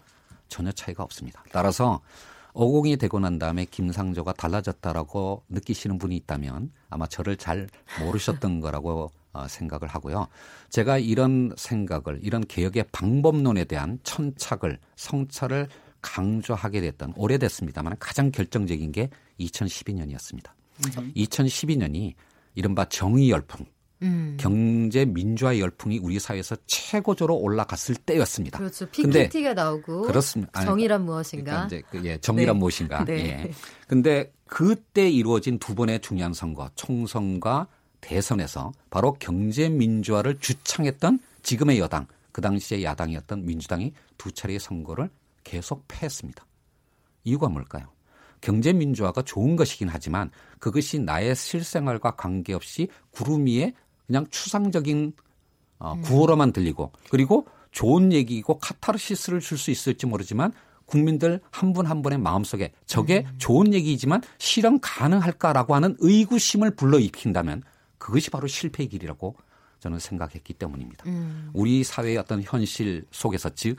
[0.49, 1.45] 전혀 차이가 없습니다.
[1.53, 2.01] 따라서
[2.53, 7.69] 어공이 되고 난 다음에 김상조가 달라졌다라고 느끼시는 분이 있다면 아마 저를 잘
[8.01, 9.11] 모르셨던 거라고 어,
[9.49, 10.29] 생각을 하고요.
[10.71, 15.69] 제가 이런 생각을 이런 개혁의 방법론에 대한 천착을 성찰을
[16.03, 20.51] 강조하게 됐던 오래됐습니다만 가장 결정적인 게 2012년이었습니다.
[20.99, 21.13] 음.
[21.17, 22.15] 2012년이
[22.55, 23.67] 이른바 정의 열풍,
[24.03, 24.37] 음.
[24.39, 28.59] 경제 민주화 열풍이 우리 사회에서 최고조로 올라갔을 때였습니다.
[28.59, 28.87] 그렇죠.
[28.87, 30.65] PPT가 나오고 그렇습니다.
[30.65, 31.67] 정의란 무엇인가?
[31.67, 32.59] 그러니까 이제 그, 예, 정의란 네.
[32.61, 33.05] 무엇인가?
[33.05, 33.15] 네.
[33.15, 33.51] 예.
[33.89, 37.69] 근데 그때 이루어진 두 번의 중요한 선거, 총선과
[38.01, 45.11] 대선에서 바로 경제 민주화를 주창했던 지금의 여당, 그 당시의 야당이었던 민주당이 두 차례의 선거를
[45.45, 46.45] 계속 패했습니다.
[47.25, 47.87] 이유가 뭘까요?
[48.41, 53.73] 경제 민주화가 좋은 것이긴 하지만 그것이 나의 실생활과 관계없이 구름 위에
[54.07, 55.13] 그냥 추상적인
[55.79, 56.03] 어, 음.
[56.03, 60.53] 구호로만 들리고 그리고 좋은 얘기고 카타르시스를 줄 수 있을지 모르지만
[60.87, 63.35] 국민들 한 분한 한 분의 마음속에 저게 음.
[63.39, 67.63] 좋은 얘기지만 실현 가능할까라고 하는 의구심을 불러일으킨다면
[68.07, 69.37] 그것이 바로 실패의 길이라고
[69.81, 71.05] 저는 생각했기 때문입니다.
[71.07, 71.51] 음.
[71.53, 73.77] 우리 사회의 어떤 현실 속에서 즉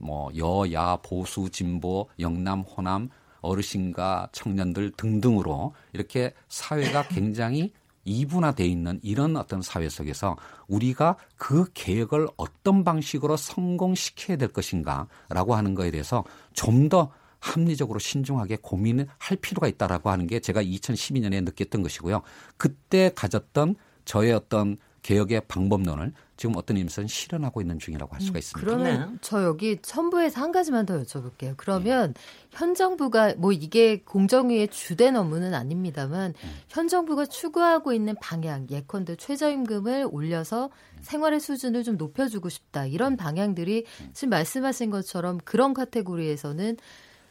[0.00, 3.10] 뭐 여야 보수 진보 영남 호남
[3.42, 7.72] 어르신과 청년들 등등으로 이렇게 사회가 굉장히
[8.04, 10.36] 이분화돼 있는 이런 어떤 사회 속에서
[10.68, 19.08] 우리가 그 계획을 어떤 방식으로 성공시켜야 될 것인가라고 하는 거에 대해서 좀더 합리적으로 신중하게 고민을
[19.18, 22.22] 할 필요가 있다라고 하는 게 제가 2012년에 느꼈던 것이고요.
[22.56, 28.38] 그때 가졌던 저의 어떤 개혁의 방법론을 지금 어떤 의미에서는 실현하고 있는 중이라고 할 수가 음,
[28.38, 28.60] 있습니다.
[28.60, 29.18] 그러면 네.
[29.20, 31.54] 저 여기 첨부에서 한 가지만 더 여쭤볼게요.
[31.56, 32.20] 그러면 네.
[32.50, 36.48] 현 정부가 뭐 이게 공정위의 주된 업무는 아닙니다만 네.
[36.68, 40.70] 현 정부가 추구하고 있는 방향 예컨대 최저임금을 올려서
[41.02, 46.76] 생활의 수준을 좀 높여주고 싶다 이런 방향들이 지금 말씀하신 것처럼 그런 카테고리에서는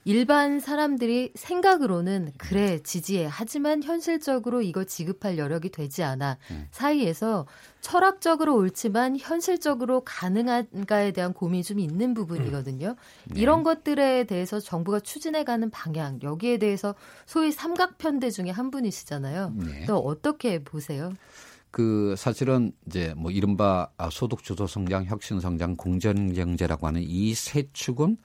[0.09, 6.67] 일반 사람들이 생각으로는 그래 지지해 하지만 현실적으로 이거 지급할 여력이 되지 않아 음.
[6.71, 7.45] 사이에서
[7.81, 12.87] 철학적으로 옳지만 현실적으로 가능한가에 대한 고민이 좀 있는 부분이거든요.
[12.87, 12.95] 음.
[13.35, 13.39] 네.
[13.39, 16.95] 이런 것들에 대해서 정부가 추진해가는 방향 여기에 대해서
[17.27, 19.53] 소위 삼각편대 중에 한 분이시잖아요.
[19.57, 19.85] 네.
[19.85, 21.13] 또 어떻게 보세요?
[21.69, 27.69] 그 사실은 이제 뭐 이른바 소득 주도 성장, 혁신 성장, 공정 경제라고 하는 이 세
[27.73, 28.17] 축은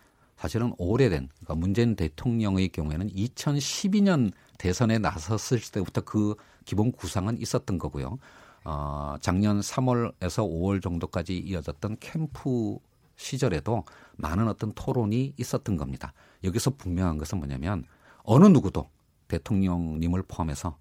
[0.45, 6.35] 사실은 오래된 그러니까 문재인 대통령의 경우에는 2012년 대선에 나섰을 때부터 그
[6.67, 8.19] 기본 구상은 있었던 거고요.
[8.63, 12.77] 어, 작년 3월에서 5월 정도까지 이어졌던 캠프
[13.17, 13.85] 시절에도
[14.17, 16.13] 많은 어떤 토론이 있었던 겁니다.
[16.43, 17.87] 여기서 분명한 것은 뭐냐면
[18.23, 18.91] 어느 누구도
[19.29, 20.77] 대통령님을 포함해서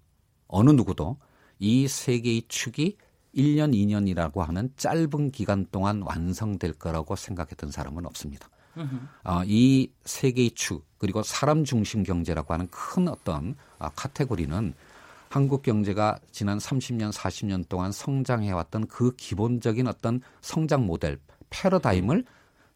[0.46, 1.16] 어느 누구도
[1.58, 2.98] 이 세 개의 축이
[3.34, 8.50] 1년, 2년이라고 하는 짧은 기간 동안 완성될 거라고 생각했던 사람은 없습니다.
[9.24, 14.74] 어, 이세 개의 축 그리고 사람 중심 경제라고 하는 큰 어떤 아, 카테고리는
[15.28, 21.18] 한국 경제가 지난 30년, 40년 동안 성장해왔던 그 기본적인 어떤 성장 모델,
[21.50, 22.24] 패러다임을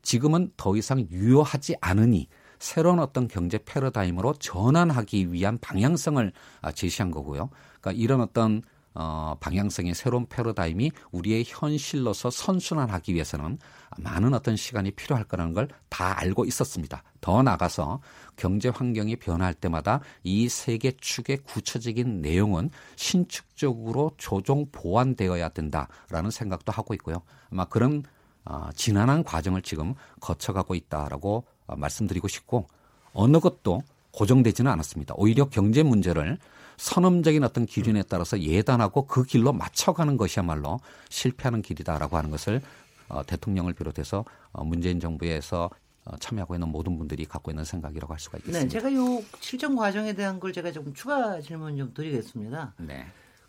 [0.03, 7.51] 지금은 더 이상 유효하지 않으니 새로운 어떤 경제 패러다임으로 전환하기 위한 방향성을 아, 제시한 거고요.
[7.81, 8.63] 그러니까 이런 어떤
[9.01, 13.59] 어, 방향성의 새로운 패러다임이 우리의 현실로서 선순환하기 위해서는
[13.99, 17.03] 많은 어떤 시간이 필요할 거라는 걸 다 알고 있었습니다.
[17.21, 18.01] 더 나가서
[18.37, 27.23] 경제 환경이 변화할 때마다 이세개 축의 구체적인 내용은 신축적으로 조정 보완되어야 된다라는 생각도 하고 있고요.
[27.51, 28.05] 아마 그런
[28.45, 32.69] 어, 지난한 과정을 지금 거쳐가고 있다라고 어, 말씀드리고 싶고
[33.13, 33.83] 어느 것도
[34.13, 35.15] 고정되지는 않았습니다.
[35.17, 36.39] 오히려 경제 문제를
[36.79, 42.63] 선험적인 어떤 기준에 따라서 예단하고 그 길로 맞춰가는 것이야말로 실패하는 길이다라고 하는 것을
[43.09, 45.71] 어, 대통령을 비롯해서 어, 문재인 정부에서
[46.05, 48.65] 어, 참여하고 있는 모든 분들이 갖고 있는 생각이라고 할 수가 있겠습니다.
[48.65, 52.75] 네, 제가 요 실정 과정에 대한 걸 제가 조금 추가 질문 좀 드리겠습니다.
[52.79, 53.07] 네.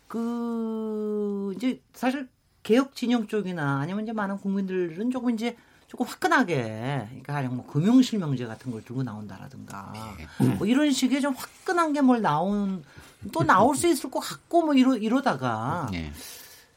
[0.08, 2.28] 그 이제 사실
[2.62, 8.46] 개혁 진영 쪽이나 아니면 이제 많은 국민들은 조금 이제 조금 화끈하게 그러니까 뭐 금융 실명제
[8.46, 9.92] 같은 걸 들고 나온다라든가
[10.38, 10.46] 네.
[10.54, 12.84] 뭐 이런 식의 좀 화끈한 게 뭘 나온
[13.32, 16.12] 또 나올 수 있을 것 같고 뭐 이러 이러다가 네.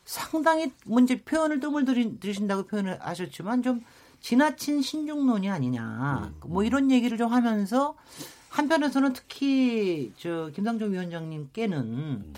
[0.03, 1.85] 상당히 문제 뭐 표현을 뜸을
[2.19, 3.81] 들이신다고 표현을 하셨지만 좀
[4.19, 6.49] 지나친 신중론이 아니냐 음.
[6.49, 7.95] 뭐 이런 얘기를 좀 하면서
[8.49, 12.33] 한편에서는 특히 저 김상조 위원장님께는 음.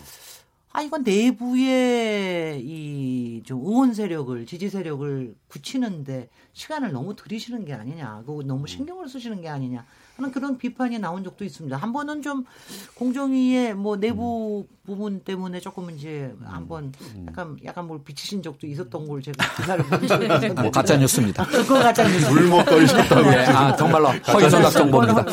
[0.75, 8.43] 아 이건 내부의 이좀 응원 세력을 지지 세력을 굳히는데 시간을 너무 들이시는 게 아니냐, 그거
[8.43, 8.67] 너무 음.
[8.67, 9.85] 신경을 쓰시는 게 아니냐
[10.17, 11.77] 하는 그런 비판이 나온 적도 있습니다.
[11.77, 12.43] 한 번은 좀
[12.95, 14.75] 공정위의 뭐 내부 음.
[14.85, 17.25] 부분 때문에 조금 이제 한번 음.
[17.29, 21.45] 약간 약간 뭘 비치신 적도 있었던 걸 제가 기사를 본 적이 있었는데 뭐 가짜 뉴스입니다.
[21.45, 22.25] 그거 가짜 뉴스.
[22.29, 23.21] 물먹거리셨다고.
[23.29, 23.45] 네.
[23.45, 25.25] 아 정말로 허위 전각 정보입니다.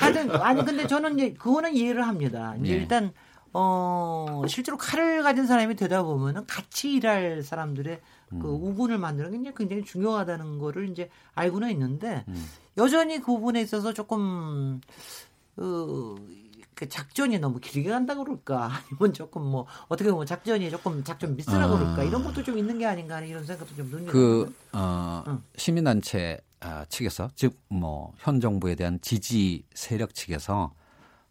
[0.00, 2.54] 하여튼 아니 근데 저는 이제 그거는 이해를 합니다.
[2.60, 2.78] 이제 네.
[2.82, 3.12] 일단
[3.58, 8.42] 어, 실제로 칼을 가진 사람이 되다 보면은 같이 일할 사람들의 그 음.
[8.44, 12.46] 우군을 만드는 게 굉장히 중요하다는 거를 이제 알고는 있는데 음.
[12.76, 14.80] 여전히 그 부분에 있어서 조금
[15.56, 16.14] 어,
[16.74, 21.64] 그 작전이 너무 길게 간다 그럴까 아니면 조금 뭐 어떻게 보면 작전이 조금 작전 미스라
[21.64, 21.68] 아.
[21.68, 25.42] 그럴까 이런 것도 좀 있는 게 아닌가 하는 이런 생각도 좀 눈이 그 어, 응.
[25.56, 30.72] 시민단체 아, 측에서 즉 뭐 현 정부에 대한 지지 세력 측에서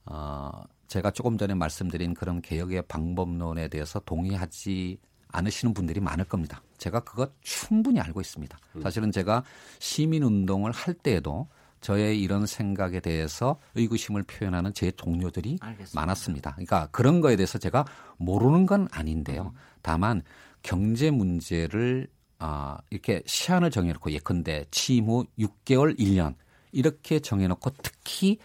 [0.06, 4.98] 어, 제가 조금 전에 말씀드린 그런 개혁의 방법론에 대해서 동의하지
[5.30, 6.62] 않으시는 분들이 많을 겁니다.
[6.78, 8.58] 제가 그것 충분히 알고 있습니다.
[8.76, 8.82] 음.
[8.82, 9.44] 사실은 제가
[9.80, 11.48] 시민 운동을 할 때에도
[11.82, 16.00] 저의 이런 생각에 대해서 의구심을 표현하는 제 동료들이 알겠습니다.
[16.00, 16.52] 많았습니다.
[16.54, 17.86] 그러니까 그런 거에 대해서 제가
[18.18, 19.54] 모르는 건 아닌데요.
[19.54, 19.60] 음.
[19.82, 20.22] 다만
[20.64, 22.08] 경제 문제를
[22.40, 26.36] 아, 이렇게 시한을 정해놓고 예컨대 취임 후 6개월, 1년
[26.72, 28.40] 이렇게 정해놓고 특히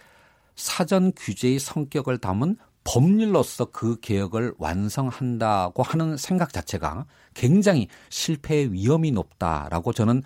[0.61, 9.91] 사전 규제의 성격을 담은 법률로서 그 개혁을 완성한다고 하는 생각 자체가 굉장히 실패의 위험이 높다라고
[9.91, 10.21] 저는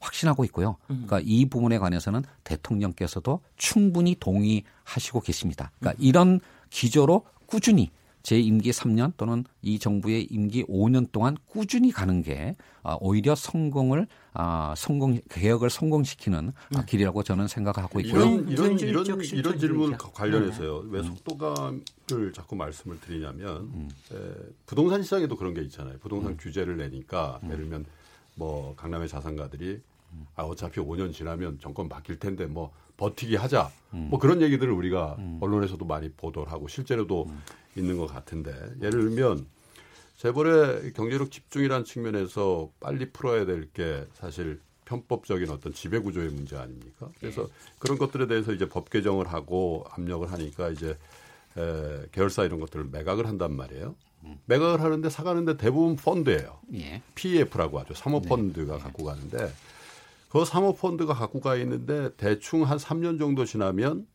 [0.00, 0.76] 확신하고 있고요.
[0.88, 5.70] 그러니까 이 부분에 관해서는 대통령께서도 충분히 동의하시고 계십니다.
[5.78, 7.90] 그러니까 이런 기조로 꾸준히
[8.22, 14.06] 제 임기 3년 또는 이 정부의 임기 5년 동안 꾸준히 가는 게 아, 오히려 성공을
[14.32, 16.80] 아, 성공 개혁을 성공시키는 네.
[16.86, 18.22] 길이라고 저는 생각하고 있고요.
[18.22, 20.84] 이런 이런 이런, 이런 질문 관련해서요.
[20.84, 20.88] 네.
[20.90, 23.88] 왜 속도감을 자꾸 말씀을 드리냐면 음.
[24.12, 24.16] 에,
[24.66, 25.98] 부동산 시장에도 그런 게 있잖아요.
[25.98, 26.36] 부동산 음.
[26.38, 27.50] 규제를 내니까 음.
[27.50, 27.86] 예를 들면
[28.34, 29.80] 뭐 강남의 자산가들이
[30.34, 33.70] 아 어차피 5년 지나면 정권 바뀔 텐데 뭐 버티기 하자.
[33.94, 34.08] 음.
[34.10, 35.38] 뭐 그런 얘기들을 우리가 음.
[35.40, 37.42] 언론에서도 많이 보도를 하고 실제로도 음.
[37.76, 39.46] 있는 것 같은데 예를 들면
[40.18, 47.08] 재벌의 경제력 집중이라는 측면에서 빨리 풀어야 될 게 사실 편법적인 어떤 지배 구조의 문제 아닙니까?
[47.20, 47.48] 그래서 네.
[47.78, 50.98] 그런 것들에 대해서 이제 법 개정을 하고 압력을 하니까 이제
[51.56, 53.94] 에, 계열사 이런 것들을 매각을 한단 말이에요.
[54.24, 54.36] 음.
[54.44, 56.58] 매각을 하는데 사가는데 대부분 펀드예요.
[56.74, 57.00] 예.
[57.14, 57.94] PEF라고 하죠.
[57.94, 58.82] 사모펀드가 네.
[58.82, 59.50] 갖고 가는데
[60.30, 64.06] 그 사모펀드가 갖고 가 있는데 대충 한 3년 정도 지나면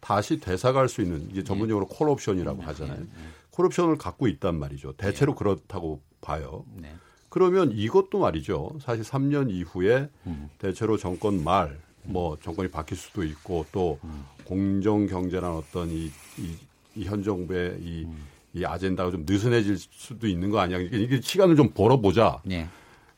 [0.00, 1.96] 다시 되사갈 수 있는 이게 전문용어로 네.
[1.96, 2.64] 콜옵션이라고 네.
[2.66, 2.98] 하잖아요.
[3.00, 3.06] 네.
[3.50, 4.92] 콜옵션을 갖고 있단 말이죠.
[4.92, 5.38] 대체로 네.
[5.38, 6.64] 그렇다고 봐요.
[6.76, 6.94] 네.
[7.30, 8.76] 그러면 이것도 말이죠.
[8.80, 10.50] 사실 3년 이후에 음.
[10.58, 14.24] 대체로 정권 말, 뭐 정권이 바뀔 수도 있고 또 음.
[14.44, 16.54] 공정 경제란 어떤 이, 이,
[16.96, 18.26] 이 현 정부의 이, 음.
[18.52, 20.78] 이 아젠다가 좀 느슨해질 수도 있는 거 아니야.
[20.78, 22.42] 이게 시간을 좀 벌어보자.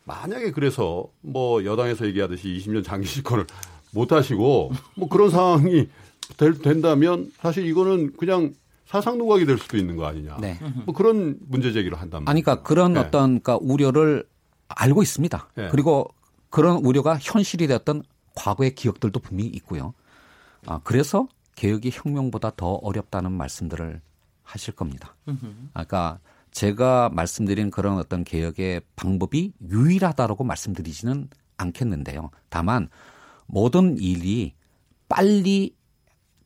[0.05, 0.15] 네.
[0.15, 3.47] 만약에 그래서 뭐 여당에서 얘기하듯이 20년 장기 집권을
[3.93, 5.89] 못 하시고 뭐 그런 상황이
[6.37, 8.55] 될, 된다면 사실 이거는 그냥
[8.87, 10.37] 사상 노각이 될 수도 있는 거 아니냐.
[10.41, 10.59] 네.
[10.85, 12.31] 뭐 그런 문제 제기를 한단 말이에요.
[12.31, 13.01] 아니, 그러니까 그런 네.
[13.01, 14.25] 어떤 그러니까 우려를
[14.69, 15.49] 알고 있습니다.
[15.57, 15.69] 네.
[15.71, 16.09] 그리고
[16.51, 18.03] 그런 우려가 현실이 되었던
[18.35, 19.95] 과거의 기억들도 분명히 있고요.
[20.67, 24.01] 아, 그래서 개혁이 혁명보다 더 어렵다는 말씀들을
[24.43, 25.17] 하실 겁니다.
[25.27, 26.19] 아, 그러니까
[26.55, 32.31] 제가 말씀드린 그런 어떤 개혁의 방법이 유일하다라고 말씀드리지는 않겠는데요.
[32.49, 32.89] 다만
[33.47, 34.55] 모든 일이
[35.09, 35.75] 빨리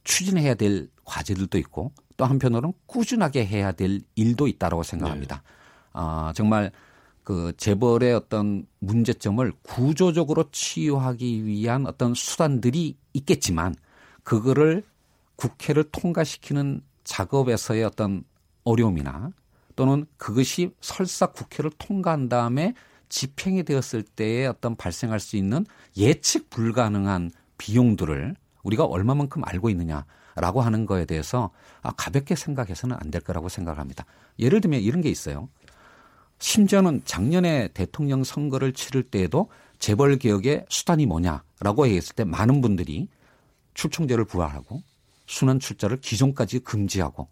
[0.04, 5.36] 추진해야 될 과제들도 있고 또 한편으로는 꾸준하게 해야 될 일도 있다라고 생각합니다.
[5.36, 5.42] 네.
[5.92, 6.72] 아, 정말
[7.22, 13.74] 그 재벌의 어떤 문제점을 구조적으로 치유하기 위한 어떤 수단들이 있겠지만
[14.22, 14.82] 그거를
[15.36, 18.24] 국회를 통과시키는 작업에서의 어떤
[18.64, 19.32] 어려움이나
[19.78, 22.74] 또는 그것이 설사 국회를 통과한 다음에
[23.10, 25.64] 집행이 되었을 때에 어떤 발생할 수 있는
[25.96, 33.20] 예측 불가능한 비용들을 우리가 얼마만큼 알고 있느냐라고 하는 거에 대해서 아, 가볍게 생각해서는 안 될
[33.22, 34.04] 거라고 생각합니다.
[34.40, 35.48] 예를 들면 이런 게 있어요.
[36.40, 43.06] 심지어는 작년에 대통령 선거를 치를 때에도 재벌 개혁의 수단이 뭐냐라고 했을 때 많은 분들이
[43.74, 44.82] 출총제를 부활하고
[45.26, 47.28] 순환 출자를 기존까지 금지하고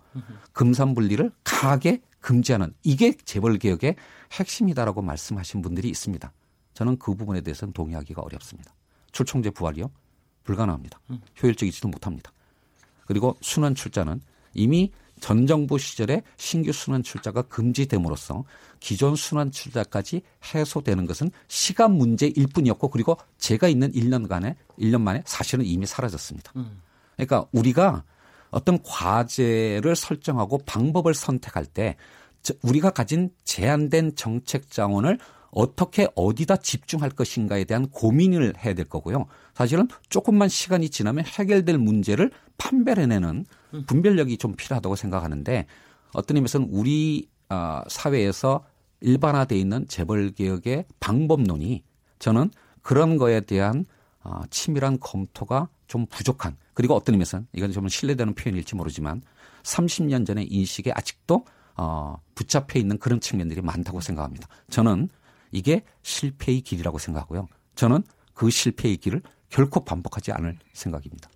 [0.52, 3.94] 금산 분리를 강하게 금지하는 이게 재벌 개혁의
[4.32, 6.32] 핵심이다라고 말씀하신 분들이 있습니다.
[6.74, 8.74] 저는 그 부분에 대해서는 동의하기가 어렵습니다.
[9.12, 9.92] 출총제 부활이요?
[10.42, 10.98] 불가능합니다.
[11.40, 12.32] 효율적이지도 못합니다.
[13.06, 14.20] 그리고 순환 출자는
[14.54, 18.42] 이미 전 정부 시절에 신규 순환 출자가 금지됨으로써
[18.80, 25.64] 기존 순환 출자까지 해소되는 것은 시간 문제일 뿐이었고 그리고 제가 있는 1년간에 1년 만에 사실은
[25.64, 26.52] 이미 사라졌습니다.
[27.14, 28.02] 그러니까 우리가
[28.56, 31.96] 어떤 과제를 설정하고 방법을 선택할 때
[32.62, 35.18] 우리가 가진 제한된 정책 자원을
[35.50, 39.26] 어떻게 어디다 집중할 것인가에 대한 고민을 해야 될 거고요.
[39.52, 43.44] 사실은 조금만 시간이 지나면 해결될 문제를 판별해내는
[43.86, 45.66] 분별력이 좀 필요하다고 생각하는데
[46.14, 48.64] 어떤 의미에서는 우리 어, 사회에서
[49.02, 51.82] 일반화돼 있는 재벌 개혁의 방법론이
[52.20, 53.84] 저는 그런 거에 대한
[54.24, 59.22] 어, 치밀한 검토가 좀 부족한 그리고 어떤 의미에서는 이건 좀 신뢰되는 표현일지 모르지만
[59.62, 61.44] 30년 전의 인식에 아직도
[61.76, 64.48] 어, 붙잡혀 있는 그런 측면들이 많다고 생각합니다.
[64.70, 65.08] 저는
[65.52, 67.46] 이게 실패의 길이라고 생각하고요.
[67.74, 68.02] 저는
[68.34, 71.30] 그 실패의 길을 결코 반복하지 않을 생각입니다.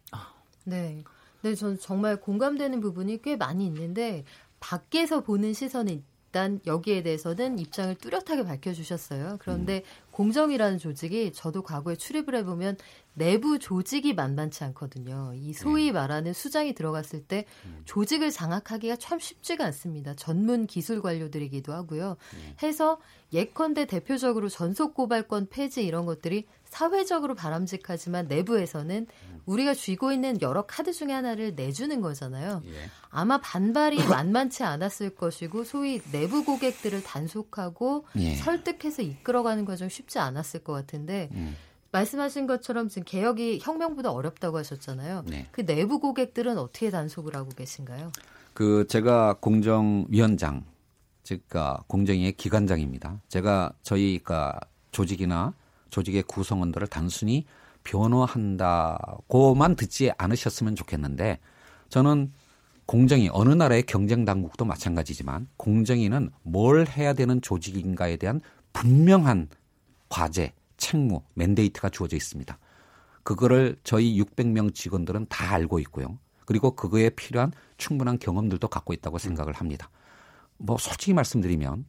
[0.64, 1.02] 네.
[1.42, 4.24] 네, 저는 정말 공감되는 부분이 꽤 많이 있는데
[4.60, 9.38] 밖에서 보는 시선은 일단 여기에 대해서는 입장을 뚜렷하게 밝혀주셨어요.
[9.40, 10.09] 그런데 음.
[10.20, 12.76] 공정이라는 조직이 저도 과거에 출입을 해보면
[13.14, 15.32] 내부 조직이 만만치 않거든요.
[15.34, 15.92] 이 소위 네.
[15.92, 17.80] 말하는 수장이 들어갔을 때 음.
[17.86, 20.14] 조직을 장악하기가 참 쉽지가 않습니다.
[20.14, 22.18] 전문 기술 관료들이기도 하고요.
[22.34, 22.56] 네.
[22.62, 23.00] 해서
[23.32, 29.40] 예컨대 대표적으로 전속 고발권 폐지 이런 것들이 사회적으로 바람직하지만 내부에서는 음.
[29.46, 32.62] 우리가 쥐고 있는 여러 카드 중에 하나를 내주는 거잖아요.
[32.66, 32.90] 예.
[33.10, 38.36] 아마 반발이 만만치 않았을 것이고 소위 내부 고객들을 단속하고 예.
[38.36, 41.56] 설득해서 이끌어가는 과정 쉽지 않았을 것 같은데 음.
[41.92, 45.24] 말씀하신 것처럼 지금 개혁이 혁명보다 어렵다고 하셨잖아요.
[45.26, 45.46] 네.
[45.50, 48.12] 그 내부 고객들은 어떻게 단속을 하고 계신가요?
[48.54, 50.64] 그 제가 공정위원장
[51.22, 51.42] 즉
[51.86, 53.20] 공정위의 기관장입니다.
[53.28, 54.58] 제가 저희가
[54.90, 55.54] 조직이나
[55.90, 57.46] 조직의 구성원들을 단순히
[57.84, 61.38] 변호한다고만 듣지 않으셨으면 좋겠는데
[61.88, 62.32] 저는
[62.86, 68.40] 공정위 어느 나라의 경쟁 당국도 마찬가지지만 공정위는 뭘 해야 되는 조직인가에 대한
[68.72, 69.48] 분명한
[70.10, 72.58] 과제, 책무, 맨데이트가 주어져 있습니다.
[73.22, 76.18] 그거를 저희 600명 직원들은 다 알고 있고요.
[76.44, 79.88] 그리고 그거에 필요한 충분한 경험들도 갖고 있다고 생각을 합니다.
[80.58, 81.86] 뭐 솔직히 말씀드리면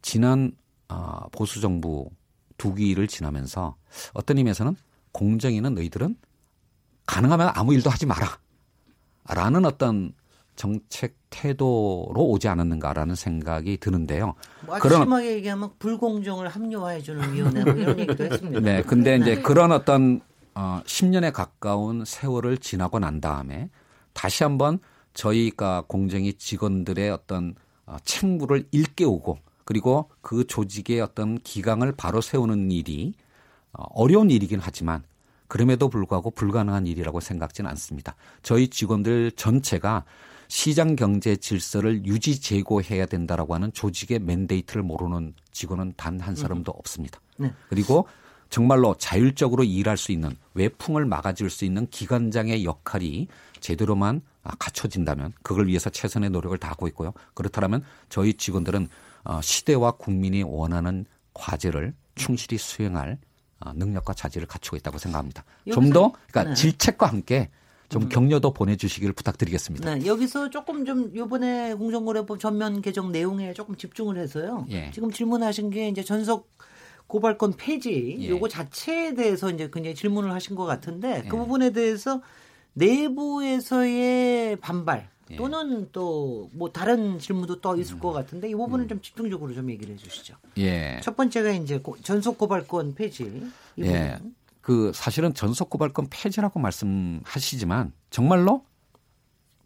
[0.00, 0.52] 지난
[0.88, 2.10] 어, 보수 정부
[2.56, 3.76] 두 기를 지나면서
[4.14, 4.76] 어떤 의미에서는
[5.12, 6.16] 공정위는 너희들은
[7.06, 8.38] 가능하면 아무 일도 하지 마라.
[9.28, 10.14] 라는 어떤
[10.56, 14.34] 정책 태도로 오지 않았는가라는 생각이 드는데요.
[14.66, 18.60] 뭐 그런 심하게 얘기하면 불공정을 합리화해주는 위원회 뭐 이런 얘기도 했습니다.
[18.60, 19.42] 네, 근데 이제 네.
[19.42, 20.20] 그런 어떤
[20.54, 23.70] 어, 10년에 가까운 세월을 지나고 난 다음에
[24.12, 24.78] 다시 한번
[25.14, 27.54] 저희가 공정위 직원들의 어떤
[27.86, 33.14] 어, 책무를 일깨우고 그리고 그 조직의 어떤 기강을 바로 세우는 일이
[33.72, 35.02] 어, 어려운 일이긴 하지만
[35.48, 38.16] 그럼에도 불구하고 불가능한 일이라고 생각지는 않습니다.
[38.42, 40.04] 저희 직원들 전체가
[40.52, 46.76] 시장 경제 질서를 유지 제고해야 된다라고 하는 조직의 맨데이트를 모르는 직원은 단 한 사람도 음.
[46.78, 47.20] 없습니다.
[47.38, 47.50] 네.
[47.70, 48.06] 그리고
[48.50, 53.28] 정말로 자율적으로 일할 수 있는 외풍을 막아줄 수 있는 기관장의 역할이
[53.60, 54.20] 제대로만
[54.58, 57.14] 갖춰진다면 그걸 위해서 최선의 노력을 다하고 있고요.
[57.32, 58.88] 그렇다면 저희 직원들은
[59.24, 63.18] 어, 시대와 국민이 원하는 과제를 충실히 수행할
[63.60, 65.44] 어, 능력과 자질을 갖추고 있다고 생각합니다.
[65.72, 66.54] 좀 더 그러니까 네.
[66.54, 67.48] 질책과 함께
[67.92, 68.08] 좀 음.
[68.08, 69.94] 격려도 보내주시기를 부탁드리겠습니다.
[69.94, 74.66] 네, 여기서 조금 좀 이번에 공정거래법 전면 개정 내용에 조금 집중을 해서요.
[74.70, 74.90] 예.
[74.92, 76.50] 지금 질문하신 게 이제 전속
[77.06, 78.28] 고발권 폐지 예.
[78.30, 81.28] 요거 자체에 대해서 이제 굉장히 질문을 하신 것 같은데 그 예.
[81.28, 82.22] 그 부분에 대해서
[82.72, 85.36] 내부에서의 반발 예.
[85.36, 88.00] 또는 또 뭐 다른 질문도 또 있을 음.
[88.00, 88.88] 것 같은데 이 부분은 음.
[88.88, 90.34] 좀 집중적으로 좀 얘기를 해주시죠.
[90.58, 91.00] 예.
[91.02, 93.50] 첫 번째가 이제 전속 고발권 폐지.
[93.78, 94.18] 예.
[94.62, 98.64] 그 사실은 전속 고발권 폐지라고 말씀하시지만 정말로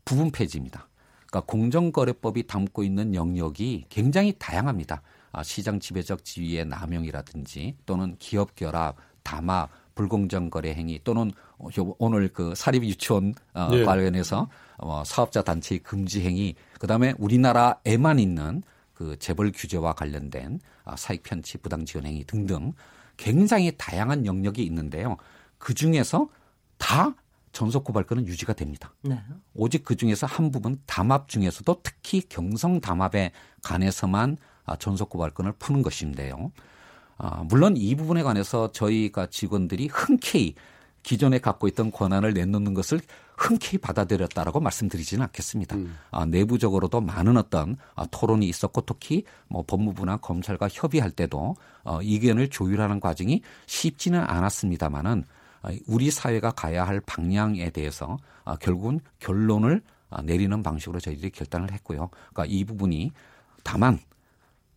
[0.04, 0.88] 부분 폐지입니다.
[1.26, 5.02] 그러니까 공정거래법이 담고 있는 영역이 굉장히 다양합니다.
[5.32, 11.32] 아, 시장 지배적 지위의 남용이라든지 또는 기업 결합, 담합, 불공정 거래 행위 또는
[11.98, 13.84] 오늘 그 사립 유치원 어, 네.
[13.84, 18.62] 관련해서 어, 사업자 단체의 금지 행위 그다음에 우리나라에만 있는
[18.94, 22.72] 그 재벌 규제와 관련된 아, 사익 편취 부당 지원 행위 등등
[23.16, 25.16] 굉장히 다양한 영역이 있는데요.
[25.58, 26.28] 그 중에서
[26.78, 27.14] 다
[27.52, 28.92] 전속 고발권은 유지가 됩니다.
[29.02, 29.18] 네.
[29.54, 34.36] 오직 그 중에서 한 부분 담합 중에서도 특히 경성 담합에 관해서만
[34.66, 36.52] 아, 전속 고발권을 푸는 것인데요.
[37.16, 40.54] 아, 물론 이 부분에 관해서 저희가 직원들이 흔쾌히
[41.02, 43.00] 기존에 갖고 있던 권한을 내놓는 것을
[43.36, 45.76] 흔쾌히 받아들였다라고 말씀드리지는 않겠습니다.
[45.76, 45.96] 음.
[46.10, 52.48] 아, 내부적으로도 많은 어떤 아, 토론이 있었고 특히 뭐 법무부나 검찰과 협의할 때도 어, 의견을
[52.48, 55.24] 조율하는 과정이 쉽지는 않았습니다만은
[55.62, 61.72] 아, 우리 사회가 가야 할 방향에 대해서 아, 결국은 결론을 아, 내리는 방식으로 저희들이 결단을
[61.72, 62.08] 했고요.
[62.32, 63.12] 그러니까 이 부분이
[63.62, 63.98] 다만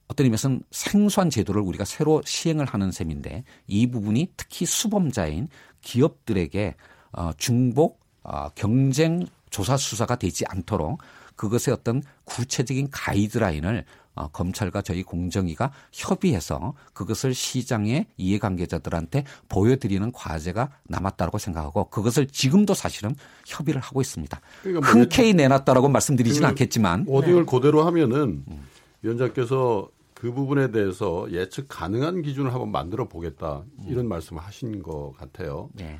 [0.10, 5.48] 어떤 의미에서는 생소한 제도를 우리가 새로 시행을 하는 셈인데 이 부분이 특히 수범자인
[5.82, 6.76] 기업들에게
[7.14, 11.00] 어, 중복 어, 경쟁 조사 수사가 되지 않도록
[11.36, 21.38] 그것의 어떤 구체적인 가이드라인을 어, 검찰과 저희 공정위가 협의해서 그것을 시장의 이해관계자들한테 보여드리는 과제가 남았다고
[21.38, 23.16] 생각하고 그것을 지금도 사실은
[23.46, 24.42] 협의를 하고 있습니다.
[24.62, 27.50] 그러니까 뭐 흔쾌히 내놨다라고 말씀드리지는 그 않겠지만 워딩을 네.
[27.50, 28.68] 그대로 하면은 음.
[29.02, 34.10] 위원장께서 그 부분에 대해서 예측 가능한 기준을 한번 만들어 보겠다 이런 음.
[34.10, 35.70] 말씀을 하신 것 같아요.
[35.74, 35.98] 네.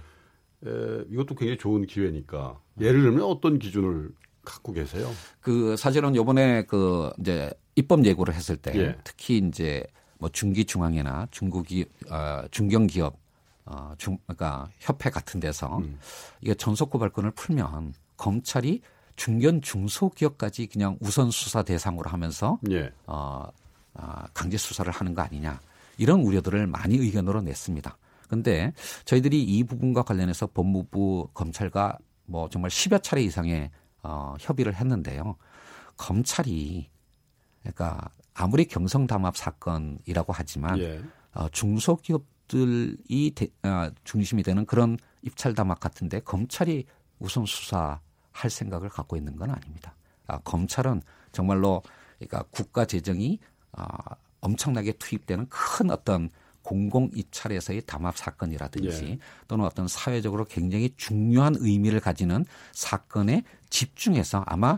[0.66, 4.12] 에, 이것도 굉장히 좋은 기회니까 예를 들면 어떤 기준을
[4.44, 5.10] 갖고 계세요?
[5.42, 8.98] 그 사실은 요번에 그 이제 입법 예고를 했을 때 예.
[9.04, 9.84] 특히 이제
[10.18, 13.18] 뭐 중기 중앙회나 중국이 어, 중견 기업
[13.66, 16.00] 어, 중 그러니까 협회 같은 데서 음.
[16.42, 18.82] 이게 전속 고발권을 풀면 검찰이
[19.16, 22.92] 중견 중소기업까지 그냥 우선 수사 대상으로 하면서 예.
[23.06, 23.48] 어,
[23.94, 25.60] 어, 강제 수사를 하는 거 아니냐
[25.98, 27.98] 이런 우려들을 많이 의견으로 냈습니다.
[28.30, 28.72] 근데
[29.06, 33.72] 저희들이 이 부분과 관련해서 법무부 검찰과 뭐 정말 10여 차례 이상의
[34.04, 35.36] 어, 협의를 했는데요.
[35.98, 36.90] 검찰이
[37.62, 41.02] 그러니까 아무리 경성담합 사건이라고 하지만 예.
[41.34, 46.86] 어, 중소기업들이 대, 어, 중심이 되는 그런 입찰 담합 같은데 검찰이
[47.18, 49.96] 우선 수사할 생각을 갖고 있는 건 아닙니다.
[50.28, 51.02] 아, 검찰은
[51.32, 51.82] 정말로
[52.18, 53.40] 그러니까 국가 재정이
[53.74, 53.84] 어,
[54.42, 56.30] 엄청나게 투입되는 큰 어떤
[56.70, 59.20] 공공 입찰에서의 담합 사건이라든지 예.
[59.48, 64.78] 또는 어떤 사회적으로 굉장히 중요한 의미를 가지는 사건에 집중해서 아마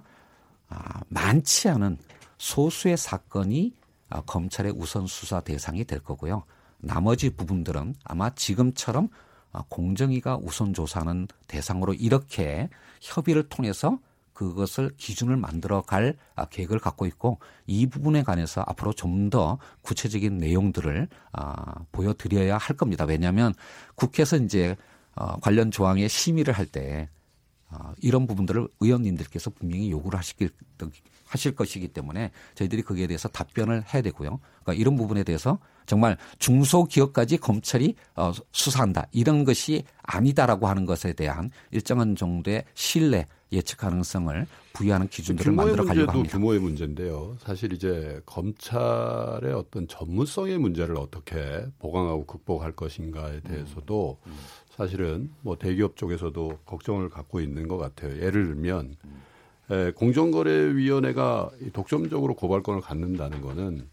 [0.69, 1.97] 아, 많지 않은
[2.37, 3.73] 소수의 사건이
[4.07, 6.45] 아, 검찰의 우선 수사 대상이 될 거고요.
[6.77, 9.09] 나머지 부분들은 아마 지금처럼
[9.51, 12.69] 아, 공정위가 우선 조사하는 대상으로 이렇게
[13.01, 13.99] 협의를 통해서
[14.41, 17.37] 그것을 기준을 만들어 갈 아, 계획을 갖고 있고
[17.67, 23.05] 이 부분에 관해서 앞으로 좀 더 구체적인 내용들을 아, 보여드려야 할 겁니다.
[23.05, 23.53] 왜냐하면
[23.95, 24.75] 국회에서 이제
[25.15, 27.07] 어, 관련 조항에 심의를 할때
[27.69, 30.49] 어, 이런 부분들을 의원님들께서 분명히 요구를 하시길
[31.25, 34.39] 하실 것이기 때문에 저희들이 거기에 대해서 답변을 해야 되고요.
[34.63, 35.59] 그러니까 이런 부분에 대해서
[35.91, 43.79] 정말 중소기업까지 검찰이 어, 수사한다 이런 것이 아니다라고 하는 것에 대한 일정한 정도의 신뢰 예측
[43.79, 46.31] 가능성을 부여하는 기준들을 만들어 가려고 합니다.
[46.31, 47.35] 규모의 문제인데요.
[47.41, 54.31] 사실 이제 검찰의 어떤 전문성의 문제를 어떻게 보강하고 극복할 것인가에 대해서도 음.
[54.31, 54.37] 음.
[54.69, 58.15] 사실은 뭐 대기업 쪽에서도 걱정을 갖고 있는 것 같아요.
[58.15, 59.21] 예를 들면 음.
[59.71, 63.89] 에, 공정거래위원회가 독점적으로 고발권을 갖는다는 거는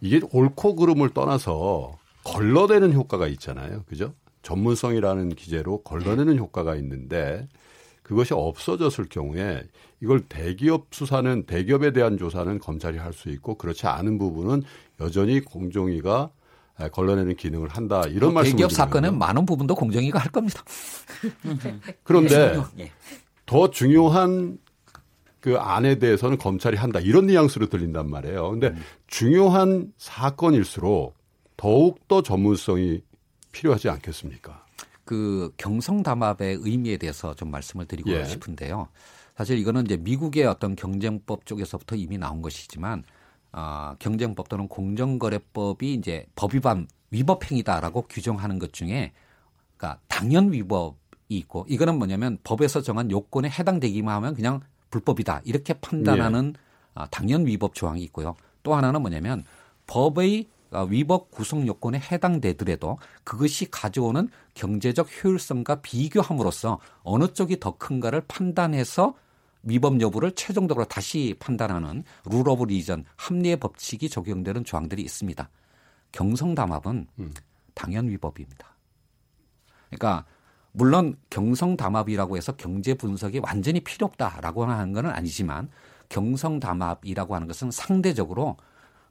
[0.00, 3.84] 이게 옳고 그름을 떠나서 걸러내는 효과가 있잖아요.
[3.88, 4.14] 그죠?
[4.42, 7.48] 전문성이라는 기재로 걸러내는 효과가 있는데
[8.02, 9.62] 그것이 없어졌을 경우에
[10.02, 14.62] 이걸 대기업 수사는 대기업에 대한 조사는 검찰이 할 수 있고 그렇지 않은 부분은
[15.00, 16.30] 여전히 공정위가
[16.92, 18.52] 걸러내는 기능을 한다 이런 말씀.
[18.52, 20.62] 대기업 사건은 많은 부분도 공정위가 할 겁니다.
[22.02, 22.90] 그런데 예.
[23.44, 24.58] 더 중요한
[25.40, 28.50] 그 안에 대해서는 검찰이 한다 이런 뉘앙스로 들린단 말이에요.
[28.50, 28.82] 근데 음.
[29.06, 31.14] 중요한 사건일수록
[31.56, 33.02] 더욱 더 전문성이
[33.52, 34.64] 필요하지 않겠습니까?
[35.04, 38.24] 그 경성 담합의 의미에 대해서 좀 말씀을 드리고 예.
[38.24, 38.88] 싶은데요.
[39.36, 43.02] 사실 이거는 이제 미국의 어떤 경쟁법 쪽에서부터 이미 나온 것이지만
[43.52, 49.12] 아, 경쟁법 또는 공정거래법이 이제 법위반 위법 행위다라고 규정하는 것 중에
[49.76, 50.96] 그러니까 당연 위법이
[51.30, 54.60] 있고 이거는 뭐냐면 법에서 정한 요건에 해당되기만 하면 그냥
[54.90, 56.60] 불법이다 이렇게 판단하는 예.
[56.94, 58.36] 아, 당연 위법 조항이 있고요.
[58.62, 59.44] 또 하나는 뭐냐면
[59.86, 68.22] 법의 어, 위법 구성 요건에 해당되더라도 그것이 가져오는 경제적 효율성과 비교함으로써 어느 쪽이 더 큰가를
[68.28, 69.14] 판단해서
[69.62, 75.48] 위법 여부를 최종적으로 다시 판단하는 rule of reason 합리의 법칙이 적용되는 조항들이 있습니다.
[76.12, 77.34] 경성담합은 음.
[77.74, 78.76] 당연 위법입니다.
[79.88, 80.24] 그러니까
[80.72, 85.68] 물론 경성 담합이라고 해서 경제 분석이 완전히 필요 없다라고 하는 것은 아니지만
[86.08, 88.56] 경성 담합이라고 하는 것은 상대적으로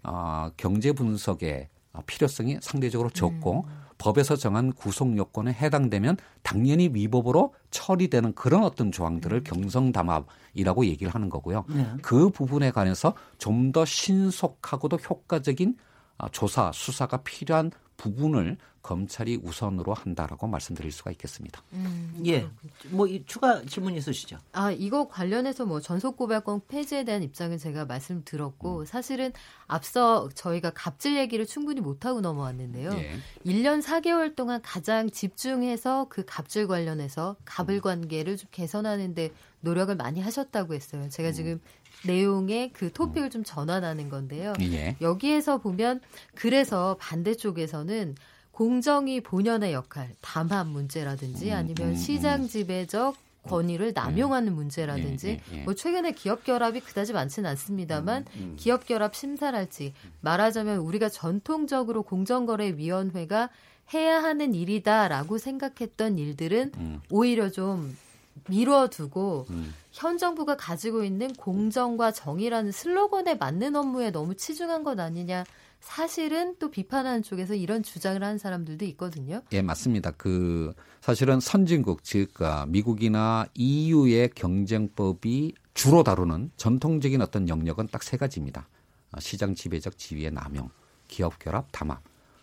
[0.03, 1.69] 어, 경제 분석에
[2.05, 3.89] 필요성이 상대적으로 적고 음.
[3.97, 9.43] 법에서 정한 구성 요건에 해당되면 당연히 위법으로 처리되는 그런 어떤 조항들을 음.
[9.43, 11.65] 경성 담합이라고 얘기를 하는 거고요.
[11.69, 11.85] 네.
[12.01, 15.75] 그 부분에 관해서 좀 더 신속하고도 효과적인
[16.17, 21.61] 아, 조사 수사가 필요한 부분을 검찰이 우선으로 한다라고 말씀드릴 수가 있겠습니다.
[21.73, 22.47] 음, 예.
[22.87, 24.37] 뭐 추가 질문 있으시죠?
[24.53, 28.85] 아 이거 관련해서 뭐 전속 고발권 폐지에 대한 입장은 제가 말씀 들었고 음.
[28.85, 29.33] 사실은
[29.67, 32.91] 앞서 저희가 갑질 얘기를 충분히 못 하고 넘어왔는데요.
[32.93, 33.19] 예.
[33.45, 37.81] 1년 4개월 동안 가장 집중해서 그 갑질 관련해서 갑을 음.
[37.81, 39.31] 관계를 좀 개선하는데
[39.61, 41.09] 노력을 많이 하셨다고 했어요.
[41.09, 41.33] 제가 음.
[41.33, 41.61] 지금
[42.05, 43.29] 내용의 그 토픽을 음.
[43.29, 44.53] 좀 전환하는 건데요.
[44.61, 44.95] 예.
[45.01, 46.01] 여기에서 보면
[46.35, 48.15] 그래서 반대쪽에서는
[48.51, 55.59] 공정위 본연의 역할, 담합 문제라든지 음, 아니면 음, 시장 지배적 권위를 남용하는 문제라든지 예, 예,
[55.59, 55.63] 예.
[55.63, 58.25] 뭐 최근에 기업 결합이 그다지 많지는 않습니다만
[58.57, 63.49] 기업 결합 심사랄지 말하자면 우리가 전통적으로 공정거래위원회가
[63.93, 67.95] 해야 하는 일이다라고 생각했던 일들은 오히려 좀
[68.49, 69.73] 미뤄두고 음.
[69.91, 75.43] 현 정부가 가지고 있는 공정과 정의라는 슬로건에 맞는 업무에 너무 치중한 것 아니냐.
[75.79, 79.41] 사실은 또 비판하는 쪽에서 이런 주장을 하는 사람들도 있거든요.
[79.53, 80.11] 예, 맞습니다.
[80.11, 88.17] 그 사실은 선진국 즉 아, 미국이나 EU의 경쟁법이 주로 다루는 전통적인 어떤 영역은 딱 세
[88.17, 88.67] 가지입니다.
[89.11, 90.69] 아, 시장 지배적 지위의 남용,
[91.07, 92.01] 기업 결합, 담합.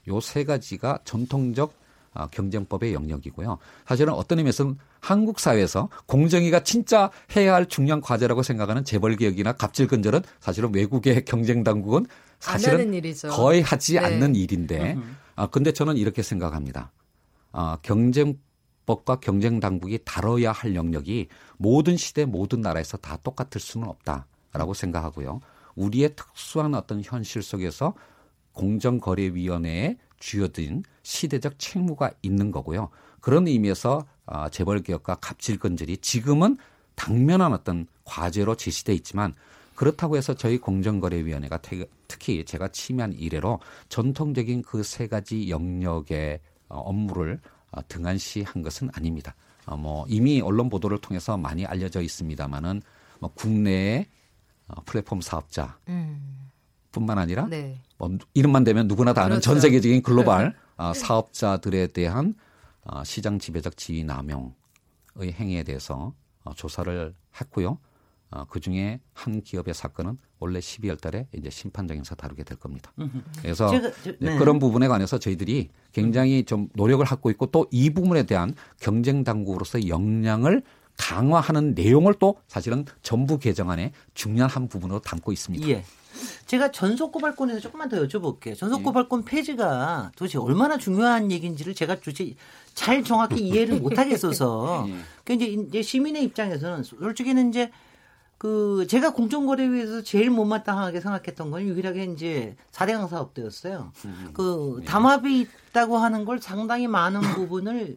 [0.09, 1.75] 요 세 가지가 전통적
[2.15, 3.59] 아, 경쟁법의 영역이고요.
[3.87, 9.87] 사실은 어떤 의미에서는 한국 사회에서 공정위가 진짜 해야 할 중요한 과제라고 생각하는 재벌 개혁이나 갑질
[9.87, 12.07] 근절은 사실은 외국의 경쟁 당국은
[12.41, 12.91] 사실은
[13.31, 13.99] 거의 하지 네.
[14.01, 14.99] 않는 일인데
[15.37, 16.91] 아 근데 저는 이렇게 생각합니다.
[17.53, 18.41] 아 경쟁
[18.87, 25.41] 법과 경쟁 당국이 다뤄야 할 영역이 모든 시대 모든 나라에서 다 똑같을 수는 없다라고 생각하고요.
[25.77, 27.95] 우리의 특수한 어떤 현실 속에서
[28.55, 32.89] 공정거래위원회에 쥐어든 시대적 책무가 있는 거고요.
[33.21, 36.57] 그런 의미에서 아, 재벌 개혁과 갑질 건절이 지금은
[36.95, 39.35] 당면한 어떤 과제로 제시돼 있지만
[39.75, 41.61] 그렇다고 해서 저희 공정거래위원회가
[42.09, 49.35] 특히 제가 침해한 이래로 전통적인 그 세 가지 영역의 어, 업무를 어, 등한시한 것은 아닙니다.
[49.67, 52.83] 어, 뭐 이미 언론 보도를 통해서 많이 알려져 있습니다만은
[53.21, 54.07] 뭐 국내의
[54.87, 56.51] 플랫폼 사업자 음.
[56.91, 57.79] 뿐만 아니라 네.
[57.99, 59.51] 뭐 이름만 되면 누구나 다 아는 그렇죠.
[59.51, 60.95] 전 세계적인 글로벌 네.
[60.95, 62.35] 사업자들에 대한
[63.05, 64.53] 시장 지배적 지위 남용의
[65.33, 66.15] 행위에 대해서
[66.55, 67.79] 조사를 했고요.
[68.31, 72.93] 어, 그 중에 한 기업의 사건은 원래 12월 달에 이제 심판정에서 다루게 될 겁니다.
[73.41, 74.37] 그래서 제가, 저, 네.
[74.37, 79.87] 그런 부분에 관해서 저희들이 굉장히 좀 노력을 하고 있고 또 이 부분에 대한 경쟁 당국으로서
[79.87, 80.63] 역량을
[80.97, 85.69] 강화하는 내용을 또 사실은 전부 개정안에 중요한 한 부분으로 담고 있습니다.
[85.69, 85.85] 예.
[86.47, 88.57] 제가 전속 고발권에서 조금만 더 여쭤볼게요.
[88.57, 88.85] 전속 예.
[88.85, 92.35] 고발권 폐지가 도대체 얼마나 중요한 얘기인지를 제가 도대체
[92.75, 94.87] 잘 정확히 이해를 못하겠어서.
[94.91, 94.95] 예.
[95.25, 97.71] 그러니까 이제 시민의 입장에서는 솔직히는 이제
[98.39, 103.93] 그 제가 공정거래위에서 제일 못마땅하게 생각했던 건 유일하게 이제 사대강 사업도였어요.
[104.05, 104.85] 음, 그 네.
[104.85, 105.41] 담합이
[105.71, 107.97] 있다고 하는 걸 상당히 많은 부분을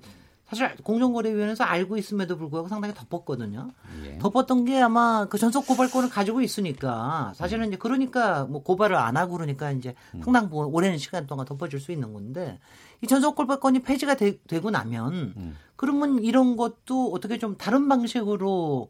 [0.49, 3.69] 사실 공정거래위원회에서 알고 있음에도 불구하고 상당히 덮었거든요.
[4.05, 4.17] 예.
[4.17, 9.33] 덮었던 게 아마 그 전속 고발권을 가지고 있으니까 사실은 이제 그러니까 뭐 고발을 안 하고
[9.33, 10.21] 그러니까 이제 음.
[10.23, 12.59] 상당 부분 오랜 시간 동안 덮어줄 수 있는 건데
[13.01, 15.55] 이 전속 고발권이 폐지가 되, 고 나면 음.
[15.75, 18.89] 그러면 이런 것도 어떻게 좀 다른 방식으로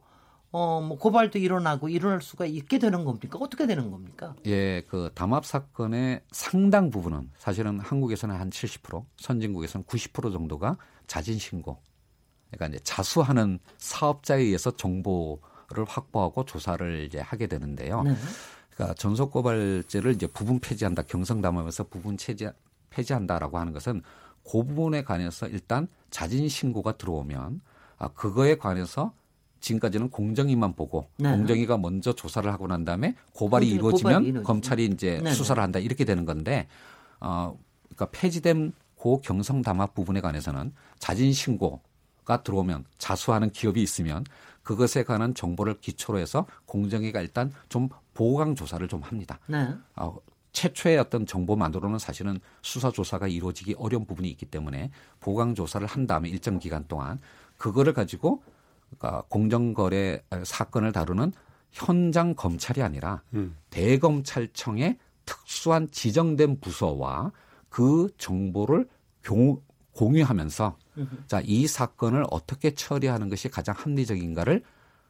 [0.52, 3.38] 어, 뭐 고발도 일어나고 일어날 수가 있게 되는 겁니까?
[3.39, 4.36] 어떻게 되는 겁니까?
[4.47, 11.78] 예, 그 담합 사건의 상당 부분은 사실은 한국에서는 한 70%, 선진국에서는 90% 정도가 자진 신고.
[12.50, 18.02] 그러니까 이제 자수하는 사업자에 의해서 정보를 확보하고 조사를 이제 하게 되는데요.
[18.02, 18.16] 네.
[18.74, 22.50] 그러니까 전속 고발제를 이제 부분 폐지한다, 경성 담합에서 부분 폐지
[22.89, 24.02] 폐지한다라고 하는 것은
[24.43, 27.62] 그 부분에 관해서 일단 자진 신고가 들어오면
[27.97, 29.14] 아 그거에 관해서
[29.60, 31.32] 지금까지는 공정위만 보고 네.
[31.32, 35.34] 공정위가 먼저 조사를 하고 난 다음에 고발이 이루어지면 고발이 검찰이 이제 네.
[35.34, 36.68] 수사를 한다 이렇게 되는 건데
[37.20, 44.26] 어 그러니까 폐지된 고 경성 담합 부분에 관해서는 자진 신고가 들어오면 자수하는 기업이 있으면
[44.62, 49.39] 그것에 관한 정보를 기초로 해서 공정위가 일단 좀 보강 조사를 좀 합니다.
[49.47, 49.70] 네.
[49.95, 50.18] 어,
[50.51, 56.28] 최초의 어떤 정보만으로는 사실은 수사 조사가 이루어지기 어려운 부분이 있기 때문에 보강 조사를 한 다음에
[56.30, 57.20] 일정 기간 동안
[57.57, 58.43] 그거를 가지고
[59.30, 61.32] 공정거래 사건을 다루는
[61.72, 63.56] 현장 검찰이 아니라 음.
[63.70, 67.32] 대검찰청의 특수한 지정된 부서와
[67.70, 68.88] 그 정보를
[69.24, 69.62] 교,
[69.93, 70.78] 공유하면서
[71.28, 74.64] 자, 이 사건을 어떻게 처리하는 것이 가장 합리적인가를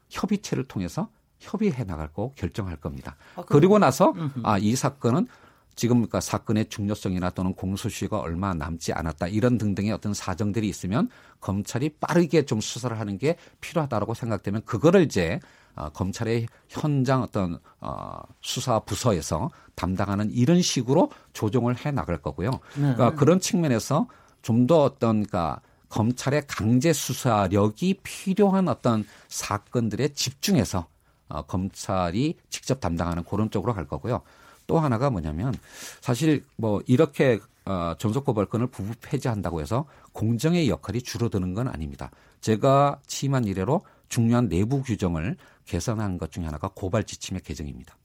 [0.08, 3.16] 협의체를 통해서 협의해 나갈 거 결정할 겁니다.
[3.34, 5.26] 아, 그리고 나서 아, 이 사건은
[5.74, 11.08] 지금 그러니까 사건의 중요성이나 또는 공소시효가 얼마 남지 않았다 이런 등등의 어떤 사정들이 있으면
[11.40, 15.40] 검찰이 빠르게 좀 수사를 하는 게 필요하다라고 생각되면 그거를 이제
[15.76, 22.50] 어, 검찰의 현장 어떤 어, 수사 부서에서 담당하는 이런 식으로 조정을 해 나갈 거고요.
[22.50, 22.60] 네.
[22.94, 24.08] 그러니까 그런 측면에서
[24.42, 30.86] 좀 더 어떤 그러니까 검찰의 강제 수사력이 필요한 어떤 사건들에 집중해서
[31.28, 34.22] 어, 검찰이 직접 담당하는 그런 쪽으로 갈 거고요.
[34.70, 35.52] 또 하나가 뭐냐면
[36.00, 42.12] 사실 뭐 이렇게 어, 전속고발권을 부부 폐지한다고 해서 공정의 역할이 줄어드는 건 아닙니다.
[42.40, 47.96] 제가 취임한 이래로 중요한 내부 규정을 개선한 것 중에 하나가 고발 지침의 개정입니다.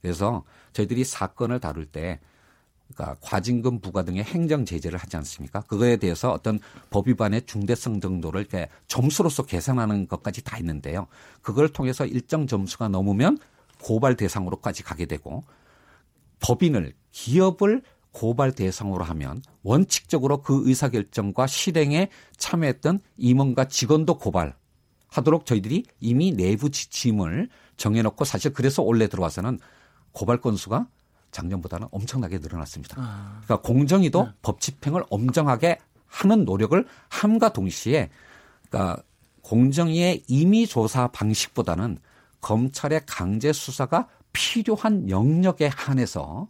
[0.00, 2.20] 그래서 저희들이 사건을 다룰 때
[2.94, 5.60] 그러니까 과징금 부과 등의 행정 제재를 하지 않습니까?
[5.60, 6.58] 그거에 대해서 어떤
[6.88, 11.06] 법 위반의 중대성 정도를 이렇게 점수로서 계산하는 것까지 다 있는데요.
[11.42, 13.36] 그걸 통해서 일정 점수가 넘으면
[13.82, 15.44] 고발 대상으로까지 가게 되고
[16.40, 17.82] 법인을 기업을
[18.12, 27.48] 고발 대상으로 하면 원칙적으로 그 의사결정과 실행에 참여했던 임원과 직원도 고발하도록 저희들이 이미 내부 지침을
[27.76, 29.58] 정해놓고 사실 그래서 올해 들어와서는
[30.12, 30.86] 고발 건수가
[31.32, 32.96] 작년보다는 엄청나게 늘어났습니다.
[33.00, 33.40] 아.
[33.44, 34.30] 그러니까 공정위도 네.
[34.42, 38.10] 법 집행을 엄정하게 하는 노력을 함과 동시에
[38.68, 39.02] 그러니까
[39.42, 41.98] 공정위의 임의 조사 방식보다는
[42.40, 46.48] 검찰의 강제 수사가 필요한 영역에 한해서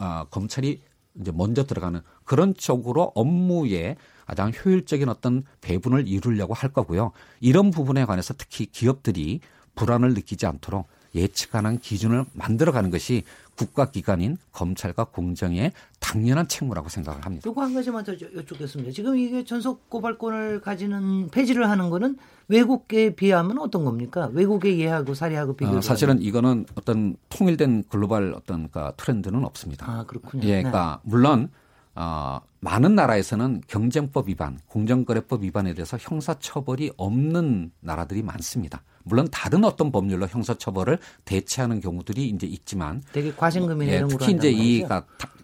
[0.00, 0.82] 어, 검찰이
[1.20, 3.94] 이제 먼저 들어가는 그런 쪽으로 업무에
[4.26, 7.12] 가장 효율적인 어떤 배분을 이루려고 할 거고요.
[7.40, 9.40] 이런 부분에 관해서 특히 기업들이
[9.76, 13.22] 불안을 느끼지 않도록 예측 가능한 기준을 만들어가는 것이
[13.56, 17.48] 국가기관인 검찰과 공정의 당연한 책무라고 생각을 합니다.
[17.48, 18.92] 요거 한 가지만 더 여쭙겠습니다.
[18.92, 22.16] 지금 이게 전속 고발권을 가지는 폐지를 하는 거는
[22.48, 24.28] 외국에 비하면 어떤 겁니까?
[24.32, 25.70] 외국의 예하고 사례하고 비교.
[25.70, 29.90] 어, 사실은 이거는 어떤 통일된 글로벌 어떤 그러니까 트렌드는 없습니다.
[29.90, 30.44] 아 그렇군요.
[30.44, 31.10] 예, 그러니까 네.
[31.10, 31.48] 물론
[31.96, 38.82] 어, 많은 나라에서는 경쟁법 위반, 공정거래법 위반에 대해서 형사처벌이 없는 나라들이 많습니다.
[39.04, 44.50] 물론 다른 어떤 법률로 형사처벌을 대체하는 경우들이 이제 있지만 되게 과징금이나 예, 이런 특히 이제
[44.50, 44.84] 이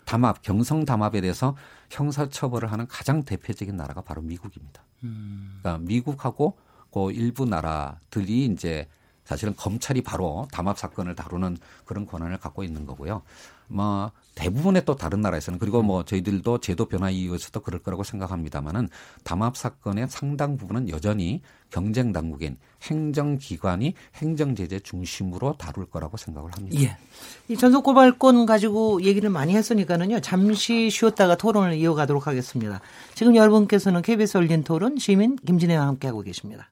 [0.04, 1.54] 담합, 경성 담합에 대해서
[1.90, 4.82] 형사처벌을 하는 가장 대표적인 나라가 바로 미국입니다.
[5.04, 5.58] 음.
[5.60, 6.58] 그러니까 미국하고
[6.90, 8.88] 그 일부 나라들이 이제
[9.24, 13.22] 사실은 검찰이 바로 담합 사건을 다루는 그런 권한을 갖고 있는 거고요.
[13.70, 18.88] 뭐 대부분의 또 다른 나라에서는 그리고 뭐 저희들도 제도 변화 이후에서도 그럴 거라고 생각합니다만은
[19.22, 21.40] 담합 사건의 상당 부분은 여전히
[21.70, 26.80] 경쟁 당국인 행정기관이 행정제재 중심으로 다룰 거라고 생각을 합니다.
[26.80, 26.96] 예.
[27.48, 30.20] 이 전속 고발권 가지고 얘기를 많이 했으니까는요.
[30.20, 32.80] 잠시 쉬었다가 토론을 이어가도록 하겠습니다.
[33.14, 36.70] 지금 여러분께서는 KBS 열린 토론 시민 김진애와 함께하고 계십니다.